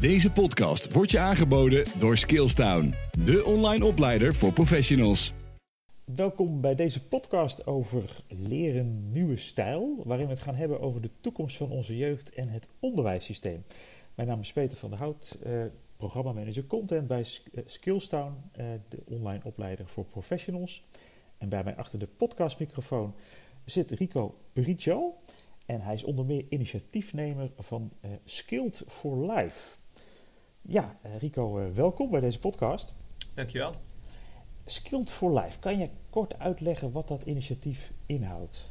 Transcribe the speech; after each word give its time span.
Deze 0.00 0.32
podcast 0.32 0.92
wordt 0.92 1.10
je 1.10 1.18
aangeboden 1.18 1.84
door 1.98 2.16
Skillstown, 2.16 2.94
de 3.24 3.44
online 3.44 3.84
opleider 3.84 4.34
voor 4.34 4.52
professionals. 4.52 5.32
Welkom 6.04 6.60
bij 6.60 6.74
deze 6.74 7.08
podcast 7.08 7.66
over 7.66 8.16
leren 8.28 9.12
nieuwe 9.12 9.36
stijl, 9.36 10.02
waarin 10.04 10.26
we 10.26 10.32
het 10.32 10.42
gaan 10.42 10.54
hebben 10.54 10.80
over 10.80 11.00
de 11.00 11.10
toekomst 11.20 11.56
van 11.56 11.70
onze 11.70 11.96
jeugd 11.96 12.34
en 12.34 12.48
het 12.48 12.68
onderwijssysteem. 12.78 13.64
Mijn 14.14 14.28
naam 14.28 14.40
is 14.40 14.52
Peter 14.52 14.78
van 14.78 14.90
der 14.90 14.98
Hout, 14.98 15.38
eh, 15.42 15.64
programmamanager 15.96 16.66
content 16.66 17.06
bij 17.06 17.20
eh, 17.52 17.62
Skillstown, 17.66 18.34
eh, 18.52 18.66
de 18.88 19.02
online 19.08 19.40
opleider 19.44 19.86
voor 19.86 20.04
professionals. 20.04 20.84
En 21.38 21.48
bij 21.48 21.64
mij 21.64 21.76
achter 21.76 21.98
de 21.98 22.06
podcastmicrofoon 22.06 23.14
zit 23.64 23.90
Rico 23.90 24.34
Pericio. 24.52 25.14
En 25.66 25.80
hij 25.80 25.94
is 25.94 26.04
onder 26.04 26.24
meer 26.24 26.44
initiatiefnemer 26.48 27.50
van 27.58 27.90
uh, 28.00 28.10
Skilled 28.24 28.84
for 28.86 29.32
Life. 29.32 29.79
Ja, 30.62 30.96
uh, 31.06 31.16
Rico, 31.18 31.60
uh, 31.60 31.70
welkom 31.74 32.10
bij 32.10 32.20
deze 32.20 32.38
podcast. 32.38 32.94
Dankjewel. 33.34 33.72
Skilled 34.64 35.10
for 35.10 35.40
Life, 35.40 35.58
kan 35.58 35.78
je 35.78 35.90
kort 36.10 36.38
uitleggen 36.38 36.92
wat 36.92 37.08
dat 37.08 37.22
initiatief 37.22 37.92
inhoudt? 38.06 38.70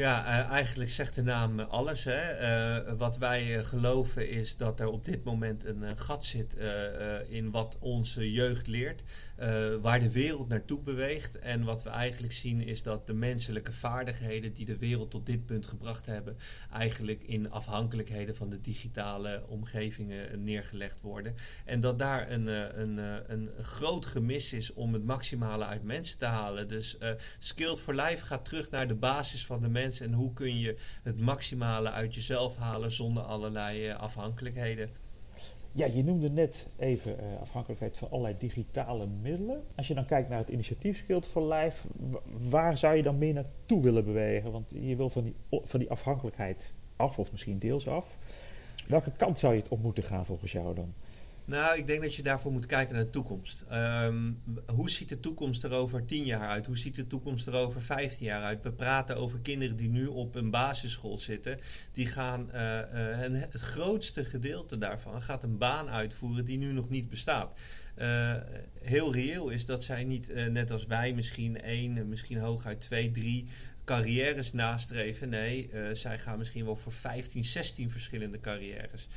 Ja, 0.00 0.26
uh, 0.26 0.50
eigenlijk 0.50 0.90
zegt 0.90 1.14
de 1.14 1.22
naam 1.22 1.60
alles. 1.60 2.04
Hè. 2.04 2.40
Uh, 2.86 2.92
wat 2.98 3.18
wij 3.18 3.64
geloven 3.64 4.28
is 4.28 4.56
dat 4.56 4.80
er 4.80 4.88
op 4.88 5.04
dit 5.04 5.24
moment 5.24 5.64
een 5.64 5.98
gat 5.98 6.24
zit 6.24 6.56
in 7.28 7.50
wat 7.50 7.76
onze 7.80 8.32
jeugd 8.32 8.66
leert. 8.66 9.02
waar 9.80 10.00
de 10.00 10.10
wereld 10.10 10.48
naartoe 10.48 10.80
beweegt. 10.80 11.38
En 11.38 11.64
wat 11.64 11.82
we 11.82 11.90
eigenlijk 11.90 12.32
zien 12.32 12.60
is 12.60 12.82
dat 12.82 13.06
de 13.06 13.12
menselijke 13.12 13.72
vaardigheden 13.72 14.52
die 14.52 14.64
de 14.64 14.76
wereld 14.76 15.10
tot 15.10 15.26
dit 15.26 15.46
punt 15.46 15.66
gebracht 15.66 16.06
hebben, 16.06 16.36
eigenlijk 16.72 17.22
in 17.22 17.50
afhankelijkheden 17.50 18.36
van 18.36 18.48
de 18.50 18.60
digitale 18.60 19.44
omgevingen 19.48 20.44
neergelegd 20.44 21.00
worden. 21.00 21.34
En 21.64 21.80
dat 21.80 21.98
daar 21.98 22.30
een, 22.30 22.46
een, 22.80 22.98
een 23.32 23.50
groot 23.62 24.06
gemis 24.06 24.52
is 24.52 24.72
om 24.72 24.92
het 24.92 25.04
maximale 25.04 25.64
uit 25.64 25.82
mensen 25.82 26.18
te 26.18 26.26
halen. 26.26 26.68
Dus 26.68 26.96
Skilled 27.38 27.80
for 27.80 27.94
Life 27.94 28.24
gaat 28.24 28.44
terug 28.44 28.70
naar 28.70 28.88
de 28.88 28.94
basis 28.94 29.46
van 29.46 29.60
de 29.60 29.68
mens 29.68 29.89
en 29.98 30.12
hoe 30.12 30.32
kun 30.32 30.58
je 30.58 30.76
het 31.02 31.20
maximale 31.20 31.90
uit 31.90 32.14
jezelf 32.14 32.56
halen 32.56 32.90
zonder 32.90 33.22
allerlei 33.22 33.88
uh, 33.88 34.00
afhankelijkheden. 34.00 34.90
Ja, 35.72 35.86
je 35.86 36.04
noemde 36.04 36.30
net 36.30 36.66
even 36.76 37.16
uh, 37.20 37.40
afhankelijkheid 37.40 37.96
van 37.96 38.10
allerlei 38.10 38.34
digitale 38.38 39.06
middelen. 39.06 39.62
Als 39.76 39.88
je 39.88 39.94
dan 39.94 40.04
kijkt 40.04 40.28
naar 40.28 40.38
het 40.38 40.48
initiatief 40.48 40.98
Skilled 40.98 41.26
for 41.26 41.52
Life, 41.52 41.88
waar 42.48 42.78
zou 42.78 42.96
je 42.96 43.02
dan 43.02 43.18
meer 43.18 43.34
naartoe 43.34 43.82
willen 43.82 44.04
bewegen? 44.04 44.52
Want 44.52 44.70
je 44.70 44.96
wil 44.96 45.08
van 45.08 45.22
die, 45.22 45.34
van 45.50 45.78
die 45.78 45.90
afhankelijkheid 45.90 46.72
af, 46.96 47.18
of 47.18 47.30
misschien 47.30 47.58
deels 47.58 47.88
af. 47.88 48.18
Welke 48.86 49.12
kant 49.12 49.38
zou 49.38 49.54
je 49.54 49.60
het 49.60 49.68
op 49.68 49.82
moeten 49.82 50.02
gaan 50.02 50.26
volgens 50.26 50.52
jou 50.52 50.74
dan? 50.74 50.94
Nou, 51.44 51.78
ik 51.78 51.86
denk 51.86 52.02
dat 52.02 52.14
je 52.14 52.22
daarvoor 52.22 52.52
moet 52.52 52.66
kijken 52.66 52.94
naar 52.94 53.04
de 53.04 53.10
toekomst. 53.10 53.64
Um, 53.72 54.42
hoe 54.66 54.90
ziet 54.90 55.08
de 55.08 55.20
toekomst 55.20 55.64
er 55.64 55.72
over 55.72 56.04
10 56.04 56.24
jaar 56.24 56.48
uit? 56.48 56.66
Hoe 56.66 56.78
ziet 56.78 56.94
de 56.94 57.06
toekomst 57.06 57.46
er 57.46 57.54
over 57.54 57.82
15 57.82 58.26
jaar 58.26 58.42
uit? 58.42 58.62
We 58.62 58.72
praten 58.72 59.16
over 59.16 59.38
kinderen 59.38 59.76
die 59.76 59.88
nu 59.88 60.06
op 60.06 60.34
een 60.34 60.50
basisschool 60.50 61.18
zitten. 61.18 61.58
Die 61.92 62.06
gaan, 62.06 62.50
uh, 62.54 62.80
het 63.32 63.54
grootste 63.54 64.24
gedeelte 64.24 64.78
daarvan 64.78 65.22
gaat 65.22 65.42
een 65.42 65.58
baan 65.58 65.88
uitvoeren 65.88 66.44
die 66.44 66.58
nu 66.58 66.72
nog 66.72 66.88
niet 66.88 67.08
bestaat. 67.08 67.58
Uh, 67.98 68.36
heel 68.82 69.12
reëel 69.12 69.48
is 69.48 69.66
dat 69.66 69.82
zij 69.82 70.04
niet, 70.04 70.34
net 70.50 70.70
als 70.70 70.86
wij, 70.86 71.12
misschien 71.12 71.60
één, 71.62 72.08
misschien 72.08 72.38
hooguit 72.38 72.80
twee, 72.80 73.10
drie 73.10 73.46
carrières 73.84 74.52
nastreven. 74.52 75.28
Nee, 75.28 75.70
zij 75.92 76.18
gaan 76.18 76.38
misschien 76.38 76.64
wel 76.64 76.76
voor 76.76 76.92
15, 76.92 77.44
16 77.44 77.90
verschillende 77.90 78.40
carrières 78.40 79.08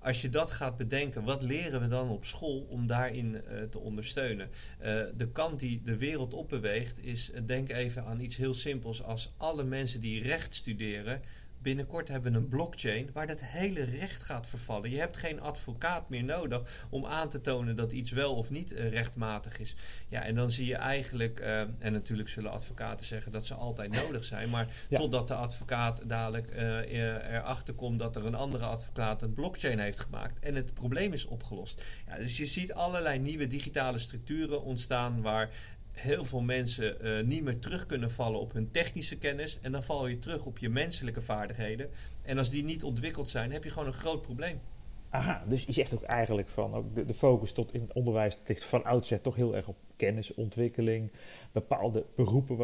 als 0.00 0.22
je 0.22 0.28
dat 0.28 0.50
gaat 0.50 0.76
bedenken, 0.76 1.24
wat 1.24 1.42
leren 1.42 1.80
we 1.80 1.88
dan 1.88 2.08
op 2.08 2.24
school 2.24 2.66
om 2.68 2.86
daarin 2.86 3.34
uh, 3.34 3.62
te 3.62 3.78
ondersteunen? 3.78 4.48
Uh, 4.48 5.02
de 5.16 5.28
kant 5.32 5.58
die 5.58 5.82
de 5.82 5.96
wereld 5.96 6.34
opbeweegt 6.34 7.04
is, 7.04 7.30
uh, 7.30 7.40
denk 7.46 7.68
even 7.68 8.04
aan 8.04 8.20
iets 8.20 8.36
heel 8.36 8.54
simpels 8.54 9.02
als 9.02 9.32
alle 9.36 9.64
mensen 9.64 10.00
die 10.00 10.22
recht 10.22 10.54
studeren 10.54 11.22
binnenkort 11.62 12.08
hebben 12.08 12.32
we 12.32 12.38
een 12.38 12.48
blockchain 12.48 13.10
waar 13.12 13.26
dat 13.26 13.40
hele 13.40 13.84
recht 13.84 14.22
gaat 14.22 14.48
vervallen. 14.48 14.90
Je 14.90 14.98
hebt 14.98 15.16
geen 15.16 15.40
advocaat 15.40 16.08
meer 16.08 16.24
nodig 16.24 16.86
om 16.90 17.06
aan 17.06 17.28
te 17.28 17.40
tonen 17.40 17.76
dat 17.76 17.92
iets 17.92 18.10
wel 18.10 18.34
of 18.34 18.50
niet 18.50 18.72
uh, 18.72 18.88
rechtmatig 18.88 19.58
is. 19.58 19.74
Ja, 20.08 20.22
en 20.22 20.34
dan 20.34 20.50
zie 20.50 20.66
je 20.66 20.76
eigenlijk, 20.76 21.40
uh, 21.40 21.60
en 21.60 21.92
natuurlijk 21.92 22.28
zullen 22.28 22.50
advocaten 22.50 23.06
zeggen 23.06 23.32
dat 23.32 23.46
ze 23.46 23.54
altijd 23.54 23.92
nodig 24.02 24.24
zijn, 24.24 24.50
maar 24.50 24.68
ja. 24.88 24.98
totdat 24.98 25.28
de 25.28 25.34
advocaat 25.34 26.00
dadelijk 26.06 26.50
uh, 26.50 27.34
erachter 27.34 27.74
komt 27.74 27.98
dat 27.98 28.16
er 28.16 28.26
een 28.26 28.34
andere 28.34 28.64
advocaat 28.64 29.22
een 29.22 29.32
blockchain 29.32 29.78
heeft 29.78 30.00
gemaakt 30.00 30.38
en 30.38 30.54
het 30.54 30.74
probleem 30.74 31.12
is 31.12 31.26
opgelost. 31.26 31.82
Ja, 32.06 32.16
dus 32.16 32.36
je 32.36 32.46
ziet 32.46 32.72
allerlei 32.72 33.18
nieuwe 33.18 33.46
digitale 33.46 33.98
structuren 33.98 34.62
ontstaan 34.62 35.22
waar 35.22 35.50
heel 35.98 36.24
veel 36.24 36.40
mensen 36.40 36.96
uh, 37.02 37.24
niet 37.24 37.42
meer 37.42 37.58
terug 37.58 37.86
kunnen 37.86 38.10
vallen 38.10 38.40
op 38.40 38.52
hun 38.52 38.70
technische 38.70 39.18
kennis. 39.18 39.58
En 39.60 39.72
dan 39.72 39.82
val 39.82 40.06
je 40.06 40.18
terug 40.18 40.44
op 40.44 40.58
je 40.58 40.68
menselijke 40.68 41.20
vaardigheden. 41.20 41.88
En 42.22 42.38
als 42.38 42.50
die 42.50 42.64
niet 42.64 42.84
ontwikkeld 42.84 43.28
zijn, 43.28 43.52
heb 43.52 43.64
je 43.64 43.70
gewoon 43.70 43.88
een 43.88 43.92
groot 43.92 44.22
probleem. 44.22 44.60
Aha, 45.10 45.44
dus 45.48 45.64
je 45.64 45.72
zegt 45.72 45.94
ook 45.94 46.02
eigenlijk 46.02 46.48
van 46.48 46.74
ook 46.74 47.06
de, 47.06 47.14
focus 47.14 47.52
tot 47.52 47.74
in 47.74 47.80
het 47.80 47.92
onderwijs 47.92 48.38
ligt 48.46 48.64
van 48.64 48.84
oudsher 48.84 49.20
toch 49.20 49.36
heel 49.36 49.56
erg 49.56 49.68
op 49.68 49.76
kennisontwikkeling, 49.96 51.10
bepaalde 51.52 52.04
beroepen 52.14 52.56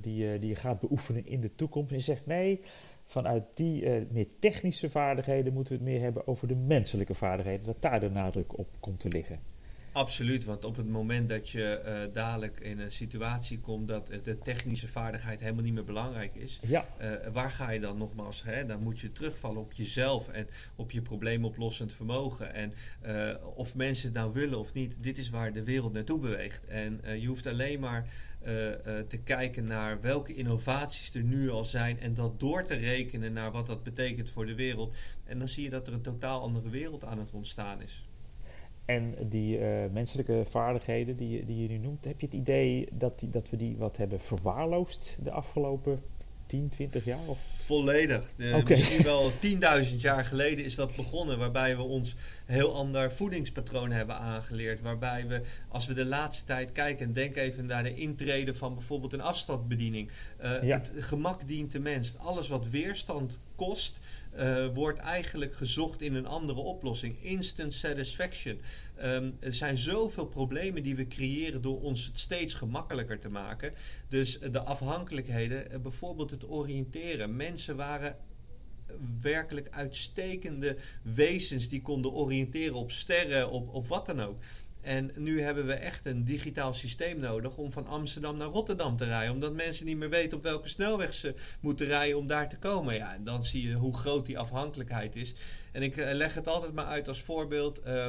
die, 0.00 0.38
die 0.38 0.48
je 0.48 0.56
gaat 0.56 0.80
beoefenen 0.80 1.26
in 1.26 1.40
de 1.40 1.54
toekomst. 1.54 1.90
En 1.90 1.96
je 1.96 2.02
zegt 2.02 2.26
nee, 2.26 2.60
vanuit 3.04 3.44
die 3.54 4.06
meer 4.10 4.26
technische 4.38 4.90
vaardigheden 4.90 5.52
moeten 5.52 5.72
we 5.72 5.82
het 5.82 5.88
meer 5.92 6.00
hebben 6.00 6.26
over 6.26 6.48
de 6.48 6.56
menselijke 6.56 7.14
vaardigheden, 7.14 7.66
dat 7.66 7.82
daar 7.82 8.00
de 8.00 8.10
nadruk 8.10 8.58
op 8.58 8.68
komt 8.80 9.00
te 9.00 9.08
liggen. 9.08 9.55
Absoluut, 9.96 10.44
want 10.44 10.64
op 10.64 10.76
het 10.76 10.88
moment 10.88 11.28
dat 11.28 11.50
je 11.50 11.82
uh, 11.86 12.14
dadelijk 12.14 12.60
in 12.60 12.78
een 12.78 12.90
situatie 12.90 13.60
komt 13.60 13.88
dat 13.88 14.10
de 14.22 14.38
technische 14.38 14.88
vaardigheid 14.88 15.40
helemaal 15.40 15.62
niet 15.62 15.72
meer 15.72 15.84
belangrijk 15.84 16.34
is, 16.34 16.60
ja. 16.66 16.86
uh, 17.00 17.10
waar 17.32 17.50
ga 17.50 17.70
je 17.70 17.80
dan 17.80 17.98
nogmaals? 17.98 18.42
Hè? 18.42 18.66
Dan 18.66 18.82
moet 18.82 19.00
je 19.00 19.12
terugvallen 19.12 19.60
op 19.60 19.72
jezelf 19.72 20.28
en 20.28 20.48
op 20.74 20.90
je 20.90 21.02
probleemoplossend 21.02 21.92
vermogen. 21.92 22.54
En 22.54 22.72
uh, 23.06 23.34
of 23.54 23.74
mensen 23.74 24.06
het 24.06 24.16
nou 24.16 24.32
willen 24.32 24.58
of 24.58 24.72
niet, 24.72 25.02
dit 25.02 25.18
is 25.18 25.30
waar 25.30 25.52
de 25.52 25.64
wereld 25.64 25.92
naartoe 25.92 26.20
beweegt. 26.20 26.64
En 26.64 27.00
je 27.20 27.26
hoeft 27.26 27.46
alleen 27.46 27.80
maar 27.80 28.08
te 29.08 29.20
kijken 29.24 29.64
naar 29.64 30.00
welke 30.00 30.34
innovaties 30.34 31.14
er 31.14 31.22
nu 31.22 31.50
al 31.50 31.64
zijn 31.64 32.00
en 32.00 32.14
dat 32.14 32.40
door 32.40 32.64
te 32.64 32.74
rekenen 32.74 33.32
naar 33.32 33.52
wat 33.52 33.66
dat 33.66 33.82
betekent 33.82 34.30
voor 34.30 34.46
de 34.46 34.54
wereld. 34.54 34.94
En 35.24 35.38
dan 35.38 35.48
zie 35.48 35.64
je 35.64 35.70
dat 35.70 35.86
er 35.86 35.92
een 35.92 36.02
totaal 36.02 36.40
andere 36.40 36.68
wereld 36.68 37.04
aan 37.04 37.18
het 37.18 37.30
ontstaan 37.32 37.82
is. 37.82 38.04
En 38.86 39.14
die 39.28 39.58
uh, 39.58 39.66
menselijke 39.92 40.42
vaardigheden 40.48 41.16
die, 41.16 41.46
die 41.46 41.62
je 41.62 41.68
nu 41.68 41.78
noemt, 41.78 42.04
heb 42.04 42.20
je 42.20 42.26
het 42.26 42.34
idee 42.34 42.88
dat, 42.92 43.18
die, 43.18 43.30
dat 43.30 43.50
we 43.50 43.56
die 43.56 43.76
wat 43.76 43.96
hebben 43.96 44.20
verwaarloosd 44.20 45.18
de 45.22 45.30
afgelopen 45.30 46.02
10, 46.46 46.68
20 46.68 47.04
jaar? 47.04 47.28
Of? 47.28 47.38
Volledig. 47.38 48.30
Uh, 48.36 48.56
okay. 48.56 48.76
Misschien 48.76 49.02
wel 49.02 49.32
10.000 49.84 49.96
jaar 49.96 50.24
geleden 50.24 50.64
is 50.64 50.74
dat 50.74 50.96
begonnen, 50.96 51.38
waarbij 51.38 51.76
we 51.76 51.82
ons 51.82 52.16
een 52.46 52.54
heel 52.54 52.74
ander 52.74 53.12
voedingspatroon 53.12 53.90
hebben 53.90 54.16
aangeleerd. 54.16 54.80
Waarbij 54.80 55.26
we, 55.26 55.40
als 55.68 55.86
we 55.86 55.94
de 55.94 56.04
laatste 56.04 56.44
tijd 56.44 56.72
kijken 56.72 57.06
en 57.06 57.12
denk 57.12 57.36
even 57.36 57.66
naar 57.66 57.82
de 57.82 57.94
intrede 57.94 58.54
van 58.54 58.74
bijvoorbeeld 58.74 59.12
een 59.12 59.20
afstandsbediening. 59.20 60.10
Uh, 60.42 60.62
ja. 60.62 60.76
Het 60.76 60.92
gemak 60.94 61.48
dient 61.48 61.72
de 61.72 61.80
mens. 61.80 62.18
Alles 62.18 62.48
wat 62.48 62.68
weerstand 62.68 63.40
kost, 63.56 63.98
uh, 64.38 64.66
wordt 64.74 64.98
eigenlijk 64.98 65.54
gezocht 65.54 66.00
in 66.00 66.14
een 66.14 66.26
andere 66.26 66.60
oplossing. 66.60 67.22
Instant 67.22 67.72
satisfaction. 67.72 68.60
Um, 69.02 69.36
er 69.40 69.52
zijn 69.52 69.76
zoveel 69.76 70.26
problemen 70.26 70.82
die 70.82 70.96
we 70.96 71.06
creëren 71.06 71.62
door 71.62 71.80
ons 71.80 72.04
het 72.04 72.18
steeds 72.18 72.54
gemakkelijker 72.54 73.18
te 73.18 73.28
maken. 73.28 73.72
Dus 74.08 74.40
uh, 74.40 74.52
de 74.52 74.60
afhankelijkheden, 74.60 75.72
uh, 75.72 75.78
bijvoorbeeld 75.78 76.30
het 76.30 76.48
oriënteren. 76.48 77.36
Mensen 77.36 77.76
waren 77.76 78.16
werkelijk 79.22 79.68
uitstekende 79.70 80.76
wezens 81.02 81.68
die 81.68 81.82
konden 81.82 82.12
oriënteren 82.12 82.74
op 82.74 82.90
sterren, 82.90 83.50
op, 83.50 83.74
op 83.74 83.86
wat 83.86 84.06
dan 84.06 84.20
ook. 84.20 84.38
En 84.86 85.10
nu 85.16 85.40
hebben 85.40 85.66
we 85.66 85.72
echt 85.72 86.06
een 86.06 86.24
digitaal 86.24 86.72
systeem 86.72 87.18
nodig 87.18 87.56
om 87.56 87.72
van 87.72 87.86
Amsterdam 87.86 88.36
naar 88.36 88.48
Rotterdam 88.48 88.96
te 88.96 89.04
rijden. 89.04 89.34
Omdat 89.34 89.52
mensen 89.52 89.86
niet 89.86 89.96
meer 89.96 90.10
weten 90.10 90.36
op 90.36 90.42
welke 90.42 90.68
snelweg 90.68 91.14
ze 91.14 91.34
moeten 91.60 91.86
rijden 91.86 92.18
om 92.18 92.26
daar 92.26 92.48
te 92.48 92.58
komen. 92.58 92.94
Ja, 92.94 93.14
en 93.14 93.24
dan 93.24 93.44
zie 93.44 93.68
je 93.68 93.74
hoe 93.74 93.96
groot 93.96 94.26
die 94.26 94.38
afhankelijkheid 94.38 95.16
is. 95.16 95.34
En 95.72 95.82
ik 95.82 95.96
uh, 95.96 96.12
leg 96.12 96.34
het 96.34 96.48
altijd 96.48 96.72
maar 96.72 96.84
uit 96.84 97.08
als 97.08 97.22
voorbeeld. 97.22 97.86
Uh, 97.86 98.08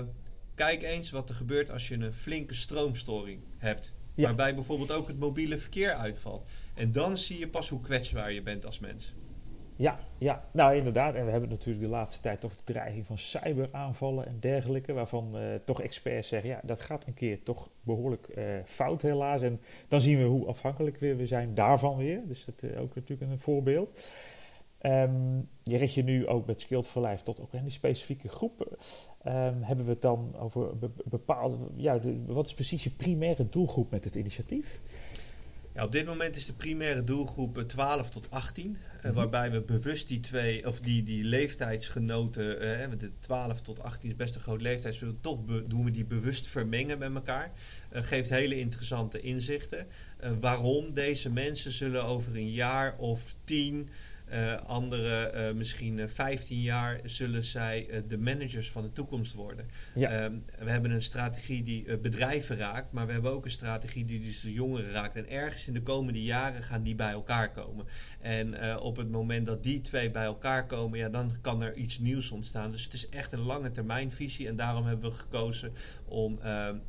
kijk 0.56 0.84
eens 0.84 1.10
wat 1.10 1.30
er 1.30 1.36
gebeurt 1.36 1.72
als 1.72 1.88
je 1.88 1.96
een 1.96 2.14
flinke 2.14 2.56
stroomstoring 2.56 3.44
hebt. 3.58 3.94
Ja. 4.16 4.24
Waarbij 4.24 4.56
bijvoorbeeld 4.56 4.92
ook 4.92 5.08
het 5.08 5.20
mobiele 5.20 5.58
verkeer 5.58 5.94
uitvalt. 5.94 6.50
En 6.76 6.92
dan 6.92 7.18
zie 7.18 7.40
je 7.40 7.48
pas 7.48 7.70
hoe 7.70 7.82
kwetsbaar 7.82 8.32
je 8.32 8.42
bent 8.42 8.66
als 8.66 8.80
mens. 8.80 9.14
Ja, 9.78 10.00
ja, 10.18 10.44
nou 10.52 10.76
inderdaad. 10.76 11.16
En 11.16 11.26
we 11.26 11.32
hebben 11.32 11.50
natuurlijk 11.50 11.86
de 11.86 11.92
laatste 11.92 12.22
tijd 12.22 12.40
toch 12.40 12.56
de 12.56 12.74
dreiging 12.74 13.06
van 13.06 13.18
cyberaanvallen 13.18 14.28
en 14.28 14.38
dergelijke. 14.40 14.94
Waarvan 14.94 15.32
uh, 15.36 15.42
toch 15.66 15.82
experts 15.82 16.28
zeggen, 16.28 16.50
ja, 16.50 16.60
dat 16.64 16.80
gaat 16.80 17.06
een 17.08 17.14
keer 17.14 17.44
toch 17.44 17.70
behoorlijk 17.82 18.28
uh, 18.38 18.44
fout 18.66 19.02
helaas. 19.02 19.42
En 19.42 19.60
dan 19.88 20.02
zien 20.02 20.18
we 20.18 20.24
hoe 20.24 20.48
afhankelijk 20.48 20.98
weer 20.98 21.18
we 21.18 21.28
zijn 21.28 21.54
daarvan 21.54 21.98
weer. 21.98 22.22
Dus 22.28 22.46
dat 22.46 22.64
is 22.64 22.72
uh, 22.72 22.82
ook 22.82 22.96
natuurlijk 22.96 23.32
een 23.32 23.40
voorbeeld. 23.40 24.12
Ehm, 24.78 25.38
je 25.64 25.78
richt 25.78 25.94
je 25.94 26.04
nu 26.04 26.28
ook 26.28 26.46
met 26.46 26.60
Skilled 26.60 27.24
tot 27.24 27.42
ook 27.42 27.54
een 27.54 27.72
specifieke 27.72 28.30
groep. 28.30 28.78
Um, 29.28 29.62
hebben 29.62 29.86
we 29.86 29.92
het 29.92 30.02
dan 30.02 30.36
over 30.40 30.70
bepaalde, 31.06 31.58
ja, 31.76 32.00
wat 32.26 32.46
is 32.46 32.54
precies 32.54 32.84
je 32.84 32.90
primaire 32.90 33.50
doelgroep 33.50 33.92
met 33.92 34.04
het 34.04 34.16
initiatief? 34.16 34.80
Ja, 35.78 35.84
op 35.84 35.92
dit 35.92 36.06
moment 36.06 36.36
is 36.36 36.46
de 36.46 36.54
primaire 36.54 37.04
doelgroep 37.04 37.64
12 37.68 38.10
tot 38.10 38.32
18. 38.32 38.70
Mm 38.70 39.14
waarbij 39.14 39.52
we 39.52 39.62
bewust 39.62 40.08
die 40.08 40.20
twee, 40.20 40.68
of 40.68 40.80
die, 40.80 41.04
die 41.04 41.24
leeftijdsgenoten, 41.24 42.64
uh, 42.64 43.00
de 43.00 43.12
12 43.20 43.62
tot 43.62 43.84
18 43.84 44.10
is 44.10 44.16
best 44.16 44.36
een 44.36 44.42
groot 44.42 44.62
leeftijdsverschil, 44.62 45.22
toch 45.22 45.40
doen 45.68 45.84
we 45.84 45.92
die 45.92 46.06
bewust 46.06 46.48
vermengen 46.48 46.98
met 46.98 47.16
elkaar. 47.16 47.52
Uh, 47.94 48.02
geeft 48.04 48.30
hele 48.30 48.60
interessante 48.60 49.22
inzichten. 49.22 49.88
Uh, 50.24 50.32
waarom 50.40 50.94
deze 50.94 51.30
mensen 51.30 51.72
zullen 51.72 52.04
over 52.04 52.36
een 52.36 52.52
jaar 52.52 52.98
of 52.98 53.36
tien 53.44 53.90
andere, 54.66 55.32
uh, 55.36 55.56
misschien 55.56 56.10
15 56.10 56.62
jaar, 56.62 57.00
zullen 57.04 57.44
zij 57.44 58.04
de 58.08 58.18
managers 58.18 58.72
van 58.72 58.82
de 58.82 58.92
toekomst 58.92 59.34
worden. 59.34 59.66
Ja. 59.96 60.24
Um, 60.24 60.46
we 60.60 60.70
hebben 60.70 60.92
een 60.92 61.02
strategie 61.02 61.64
die 61.64 61.98
bedrijven 61.98 62.58
raakt, 62.58 62.92
maar 62.92 63.06
we 63.06 63.12
hebben 63.12 63.32
ook 63.32 63.46
een 63.46 63.52
strategie 63.52 64.06
die 64.06 64.22
dus 64.22 64.42
de 64.42 64.54
jongeren 64.54 64.92
raakt. 64.92 65.16
En 65.16 65.30
ergens 65.30 65.68
in 65.68 65.74
de 65.74 65.82
komende 65.82 66.24
jaren 66.24 66.64
gaan 66.64 66.84
die 66.84 66.96
bij 66.96 67.12
elkaar 67.12 67.52
komen. 67.52 67.86
En 68.22 68.80
op 68.80 68.98
het 68.98 69.12
moment 69.12 69.46
dat 69.46 69.64
die 69.64 69.82
twee 69.82 70.12
bij 70.12 70.26
elkaar 70.26 70.66
komen, 70.66 71.00
ja, 71.00 71.10
dan 71.10 71.32
kan 71.42 71.62
er 71.62 71.76
iets 71.76 72.00
nieuws 72.00 72.32
ontstaan. 72.32 72.72
Dus 72.72 72.84
het 72.84 72.94
is 72.94 73.10
echt 73.10 73.32
een 73.32 73.42
lange 73.42 73.72
termijn 73.72 74.12
visie. 74.12 74.48
En 74.48 74.56
daarom 74.56 74.86
hebben 74.86 75.10
we 75.10 75.16
gekozen 75.16 75.72
om 76.06 76.40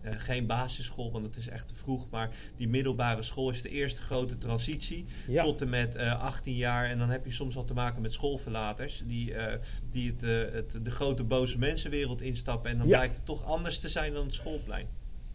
geen 0.02 0.46
basisschool, 0.46 1.12
want 1.12 1.24
het 1.24 1.36
is 1.36 1.48
echt 1.48 1.68
te 1.68 1.74
vroeg. 1.74 2.10
Maar 2.10 2.30
die 2.56 2.68
middelbare 2.68 3.22
school 3.22 3.50
is 3.50 3.62
de 3.62 3.68
eerste 3.68 4.00
grote 4.00 4.38
transitie 4.38 5.04
ja. 5.26 5.42
tot 5.42 5.60
en 5.60 5.68
met 5.68 5.96
18 5.96 6.54
jaar. 6.54 6.86
En 6.86 6.98
dan 6.98 7.10
heb 7.10 7.24
je 7.24 7.27
soms 7.32 7.56
al 7.56 7.64
te 7.64 7.74
maken 7.74 8.02
met 8.02 8.12
schoolverlaters. 8.12 9.02
Die, 9.06 9.30
uh, 9.30 9.52
die 9.90 10.10
het, 10.10 10.22
uh, 10.22 10.52
het, 10.52 10.84
de 10.84 10.90
grote 10.90 11.24
boze 11.24 11.58
mensenwereld 11.58 12.22
instappen. 12.22 12.70
En 12.70 12.78
dan 12.78 12.86
blijkt 12.86 13.16
het 13.16 13.26
toch 13.26 13.44
anders 13.44 13.78
te 13.78 13.88
zijn 13.88 14.12
dan 14.12 14.24
het 14.24 14.34
schoolplein. 14.34 14.86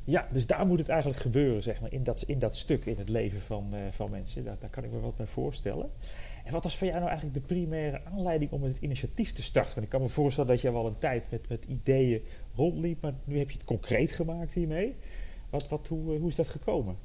Ja, 0.04 0.28
dus 0.32 0.46
daar 0.46 0.66
moet 0.66 0.80
het 0.80 0.90
eigenlijk 0.90 1.22
gebeuren, 1.22 1.64
zeg 1.64 1.82
maar, 1.82 1.92
in 1.92 2.04
dat, 2.04 2.22
in 2.22 2.40
dat 2.40 2.56
stuk 2.56 2.86
in 2.86 2.98
het 2.98 3.10
leven 3.10 3.42
van, 3.42 3.70
uh, 3.74 3.80
van 3.92 4.12
mensen. 4.12 4.44
Daar, 4.44 4.58
daar 4.60 4.70
kan 4.70 4.84
ik 4.84 4.92
me 4.92 5.00
wat 5.00 5.18
bij 5.18 5.28
voorstellen. 5.28 5.90
En 6.44 6.52
wat 6.52 6.64
was 6.64 6.78
voor 6.78 6.88
jou 6.88 7.00
nou 7.00 7.12
eigenlijk 7.12 7.40
de 7.40 7.54
primaire 7.54 8.02
aanleiding 8.06 8.52
om 8.52 8.64
het 8.64 8.78
initiatief 8.80 9.32
te 9.32 9.44
starten? 9.44 9.74
Want 9.74 9.86
ik 9.86 9.92
kan 9.92 10.02
me 10.02 10.10
voorstellen 10.10 10.50
dat 10.50 10.62
je 10.62 10.70
al 10.70 10.88
een 10.88 10.98
tijd 10.98 11.32
met, 11.32 11.50
met 11.50 11.66
ideeën 11.66 12.22
rondliep, 12.56 13.02
maar 13.02 13.14
nu 13.24 13.38
heb 13.38 13.50
je 13.50 13.58
het 13.58 13.66
concreet 13.66 14.12
gemaakt 14.12 14.54
hiermee. 14.54 14.96
Wat, 15.50 15.70
wat, 15.70 15.88
hoe, 15.88 16.18
hoe 16.18 16.30
is 16.30 16.36
dat 16.36 16.48
gekomen? 16.48 16.96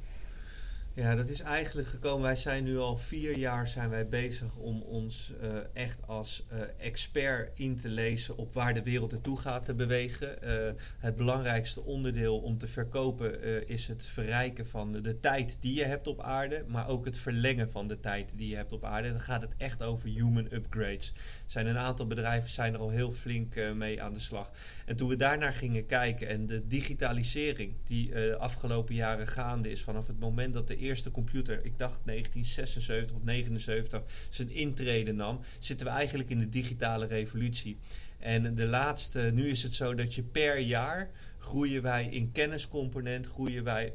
Ja, 0.98 1.14
dat 1.14 1.28
is 1.28 1.40
eigenlijk 1.40 1.88
gekomen. 1.88 2.22
Wij 2.22 2.34
zijn 2.34 2.64
nu 2.64 2.78
al 2.78 2.96
vier 2.96 3.38
jaar 3.38 3.66
zijn 3.66 3.90
wij 3.90 4.08
bezig 4.08 4.56
om 4.56 4.82
ons 4.82 5.32
uh, 5.42 5.48
echt 5.72 6.06
als 6.06 6.46
uh, 6.52 6.58
expert 6.78 7.58
in 7.58 7.76
te 7.76 7.88
lezen 7.88 8.36
op 8.36 8.54
waar 8.54 8.74
de 8.74 8.82
wereld 8.82 9.12
naartoe 9.12 9.38
gaat 9.38 9.64
te 9.64 9.74
bewegen. 9.74 10.36
Uh, 10.44 10.80
het 10.98 11.16
belangrijkste 11.16 11.82
onderdeel 11.82 12.38
om 12.38 12.58
te 12.58 12.66
verkopen 12.66 13.68
is 13.68 13.86
het 13.86 14.06
verrijken 14.06 14.66
van 14.66 14.92
de, 14.92 15.20
tijd 15.20 15.56
die 15.60 15.74
je 15.74 15.84
hebt 15.84 16.06
op 16.06 16.20
aarde, 16.20 16.64
maar 16.68 16.88
ook 16.88 17.04
het 17.04 17.18
verlengen 17.18 17.70
van 17.70 17.88
de 17.88 18.00
tijd 18.00 18.30
die 18.34 18.48
je 18.48 18.56
hebt 18.56 18.72
op 18.72 18.84
aarde. 18.84 19.10
Dan 19.10 19.20
gaat 19.20 19.42
het 19.42 19.54
echt 19.56 19.82
over 19.82 20.08
human 20.08 20.46
upgrades. 20.52 21.12
Er 21.48 21.54
zijn 21.54 21.66
een 21.66 21.78
aantal 21.78 22.06
bedrijven 22.06 22.50
zijn 22.50 22.74
er 22.74 22.80
al 22.80 22.90
heel 22.90 23.12
flink 23.12 23.54
mee 23.74 24.02
aan 24.02 24.12
de 24.12 24.18
slag. 24.18 24.50
En 24.86 24.96
toen 24.96 25.08
we 25.08 25.16
daarnaar 25.16 25.52
gingen 25.52 25.86
kijken 25.86 26.28
en 26.28 26.46
de 26.46 26.66
digitalisering 26.66 27.74
die 27.84 28.10
de 28.10 28.36
afgelopen 28.36 28.94
jaren 28.94 29.26
gaande 29.26 29.70
is 29.70 29.82
vanaf 29.82 30.06
het 30.06 30.20
moment 30.20 30.52
dat 30.52 30.68
de 30.68 30.76
eerste 30.76 31.10
computer, 31.10 31.64
ik 31.64 31.78
dacht 31.78 32.00
1976 32.04 33.16
of 33.16 33.22
79, 33.22 34.02
zijn 34.28 34.50
intrede 34.50 35.12
nam, 35.12 35.40
zitten 35.58 35.86
we 35.86 35.92
eigenlijk 35.92 36.30
in 36.30 36.38
de 36.38 36.48
digitale 36.48 37.06
revolutie. 37.06 37.78
En 38.18 38.54
de 38.54 38.66
laatste, 38.66 39.30
nu 39.34 39.48
is 39.48 39.62
het 39.62 39.74
zo 39.74 39.94
dat 39.94 40.14
je 40.14 40.22
per 40.22 40.58
jaar 40.58 41.10
groeien 41.38 41.82
wij 41.82 42.08
in 42.10 42.32
kenniscomponent, 42.32 43.26
groeien 43.26 43.64
wij 43.64 43.92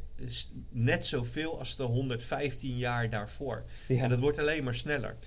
net 0.69 1.05
zoveel 1.05 1.59
als 1.59 1.75
de 1.75 1.83
115 1.83 2.77
jaar 2.77 3.09
daarvoor. 3.09 3.63
En 3.87 4.09
dat 4.09 4.19
wordt 4.19 4.39
alleen 4.39 4.63
maar 4.63 4.75
sneller. 4.75 5.17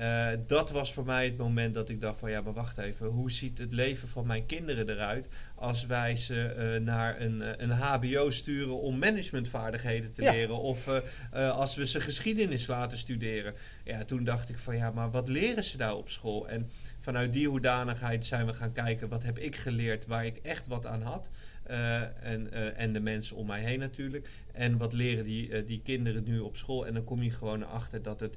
Uh, 0.00 0.28
dat 0.46 0.70
was 0.70 0.92
voor 0.92 1.04
mij 1.04 1.24
het 1.24 1.36
moment 1.36 1.74
dat 1.74 1.88
ik 1.88 2.00
dacht 2.00 2.18
van 2.18 2.30
ja, 2.30 2.40
maar 2.40 2.52
wacht 2.52 2.78
even, 2.78 3.06
hoe 3.06 3.30
ziet 3.30 3.58
het 3.58 3.72
leven 3.72 4.08
van 4.08 4.26
mijn 4.26 4.46
kinderen 4.46 4.88
eruit 4.88 5.28
als 5.54 5.86
wij 5.86 6.16
ze 6.16 6.54
uh, 6.58 6.84
naar 6.84 7.20
een, 7.20 7.40
uh, 7.40 7.48
een 7.56 7.70
HBO 7.70 8.30
sturen 8.30 8.80
om 8.80 8.98
managementvaardigheden 8.98 10.12
te 10.12 10.22
ja. 10.22 10.32
leren 10.32 10.58
of 10.58 10.88
als 11.32 11.74
we 11.74 11.86
ze 11.86 12.00
geschiedenis 12.00 12.66
laten 12.66 12.98
studeren. 12.98 13.54
Ja, 13.84 14.04
toen 14.04 14.24
dacht 14.24 14.48
ik 14.48 14.58
van 14.58 14.76
ja, 14.76 14.90
maar 14.90 15.10
wat 15.10 15.28
leren 15.28 15.64
ze 15.64 15.76
nou 15.76 15.98
op 15.98 16.08
school? 16.08 16.48
En 16.48 16.70
vanuit 17.00 17.32
die 17.32 17.48
hoedanigheid 17.48 18.26
zijn 18.26 18.46
we 18.46 18.52
gaan 18.52 18.72
kijken 18.72 19.08
wat 19.08 19.22
heb 19.22 19.38
ik 19.38 19.56
geleerd 19.56 20.06
waar 20.06 20.26
ik 20.26 20.36
echt 20.36 20.66
wat 20.66 20.86
aan 20.86 21.02
had. 21.02 21.28
en, 21.64 22.76
en 22.76 22.92
de 22.92 23.00
mensen 23.00 23.36
om 23.36 23.46
mij 23.46 23.60
heen 23.60 23.78
natuurlijk. 23.78 24.28
En 24.52 24.76
wat 24.76 24.92
leren 24.92 25.24
die, 25.24 25.64
die 25.64 25.80
kinderen 25.82 26.24
nu 26.24 26.38
op 26.38 26.56
school? 26.56 26.86
En 26.86 26.94
dan 26.94 27.04
kom 27.04 27.22
je 27.22 27.30
gewoon 27.30 27.68
achter 27.68 28.02
dat 28.02 28.20
het 28.20 28.36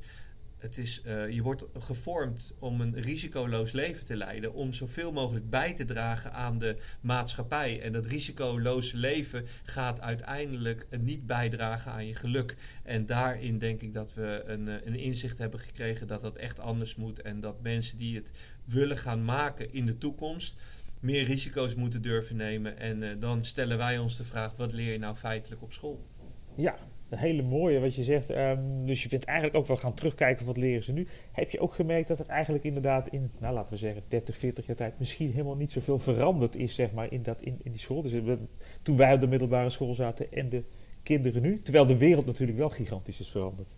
het 0.58 0.78
is, 0.78 1.02
uh, 1.06 1.30
je 1.30 1.42
wordt 1.42 1.64
gevormd 1.78 2.54
om 2.60 2.82
een 2.82 3.02
risicoloos 3.02 3.72
leven 3.72 4.06
te 4.06 4.16
leiden, 4.16 4.54
om 4.54 4.74
zoveel 4.74 5.12
mogelijk 5.12 5.50
bij 5.50 5.74
te 5.74 5.86
dragen 5.86 6.34
aan 6.34 6.58
de 6.58 6.78
maatschappij. 7.02 7.82
En 7.82 7.92
dat 7.92 8.06
risicoloze 8.06 8.98
leven 8.98 9.46
gaat 9.64 10.02
uiteindelijk 10.02 10.88
niet 11.00 11.26
bijdragen 11.26 11.92
aan 11.92 12.08
je 12.08 12.16
geluk. 12.16 12.56
En 12.84 13.06
daarin 13.06 13.58
denk 13.60 13.82
ik 13.82 13.94
dat 13.94 14.14
we 14.14 14.44
een, 14.46 14.68
eh, 14.68 14.86
een 14.86 14.96
inzicht 14.96 15.38
hebben 15.38 15.60
gekregen 15.60 16.08
dat 16.08 16.22
dat 16.22 16.36
echt 16.36 16.60
anders 16.60 16.96
moet. 16.96 17.22
En 17.22 17.40
dat 17.40 17.62
mensen 17.62 17.98
die 17.98 18.16
het 18.16 18.32
willen 18.64 18.98
gaan 18.98 19.26
maken 19.26 19.74
in 19.74 19.86
de 19.86 19.98
toekomst, 19.98 20.60
meer 21.02 21.24
risico's 21.24 21.76
moeten 21.76 22.02
durven 22.02 22.36
nemen. 22.36 22.78
En 22.78 23.02
uh, 23.02 23.10
dan 23.20 23.46
stellen 23.46 23.78
wij 23.78 23.98
ons 23.98 24.18
de 24.18 24.24
vraag: 24.24 24.56
wat 24.56 24.74
leer 24.74 24.92
je 24.92 25.00
nou 25.00 25.16
feitelijk 25.16 25.62
op 25.62 25.74
school? 25.74 26.08
Ja, 26.56 26.78
een 27.10 27.18
hele 27.18 27.42
mooie 27.42 27.80
wat 27.80 27.96
je 27.96 28.04
zegt. 28.04 28.30
Um, 28.30 28.86
dus 28.86 29.04
je 29.04 29.10
bent 29.10 29.24
eigenlijk 29.24 29.58
ook 29.58 29.68
wel 29.68 29.78
gaan 29.78 29.94
terugkijken 29.94 30.46
wat 30.46 30.58
leren 30.58 30.84
ze 30.84 30.92
nu. 30.92 31.08
Heb 31.32 31.50
je 31.50 31.60
ook 31.60 31.74
gemerkt 31.74 32.08
dat 32.08 32.20
er 32.20 32.28
eigenlijk 32.28 32.64
inderdaad 32.64 33.08
in, 33.08 33.32
nou 33.40 33.54
laten 33.54 33.74
we 33.74 33.80
zeggen, 33.80 34.04
30, 34.08 34.38
40 34.38 34.66
jaar 34.66 34.76
tijd 34.76 35.00
misschien 35.00 35.32
helemaal 35.32 35.56
niet 35.56 35.72
zoveel 35.72 36.00
veranderd 36.00 36.56
is, 36.56 36.76
zeg 36.76 36.92
maar, 36.92 37.12
in, 37.12 37.24
dat, 37.24 37.42
in, 37.42 37.60
in 37.64 37.72
die 37.72 37.80
school. 37.80 38.02
Dus 38.02 38.12
we, 38.12 38.38
toen 38.82 38.98
wij 38.98 39.14
op 39.14 39.20
de 39.20 39.28
middelbare 39.28 39.70
school 39.70 39.94
zaten 39.94 40.32
en 40.32 40.50
de 40.50 40.64
kinderen 41.04 41.42
nu. 41.42 41.62
Terwijl 41.62 41.86
de 41.86 41.98
wereld 41.98 42.26
natuurlijk 42.26 42.58
wel 42.58 42.70
gigantisch 42.70 43.20
is 43.20 43.30
veranderd. 43.30 43.72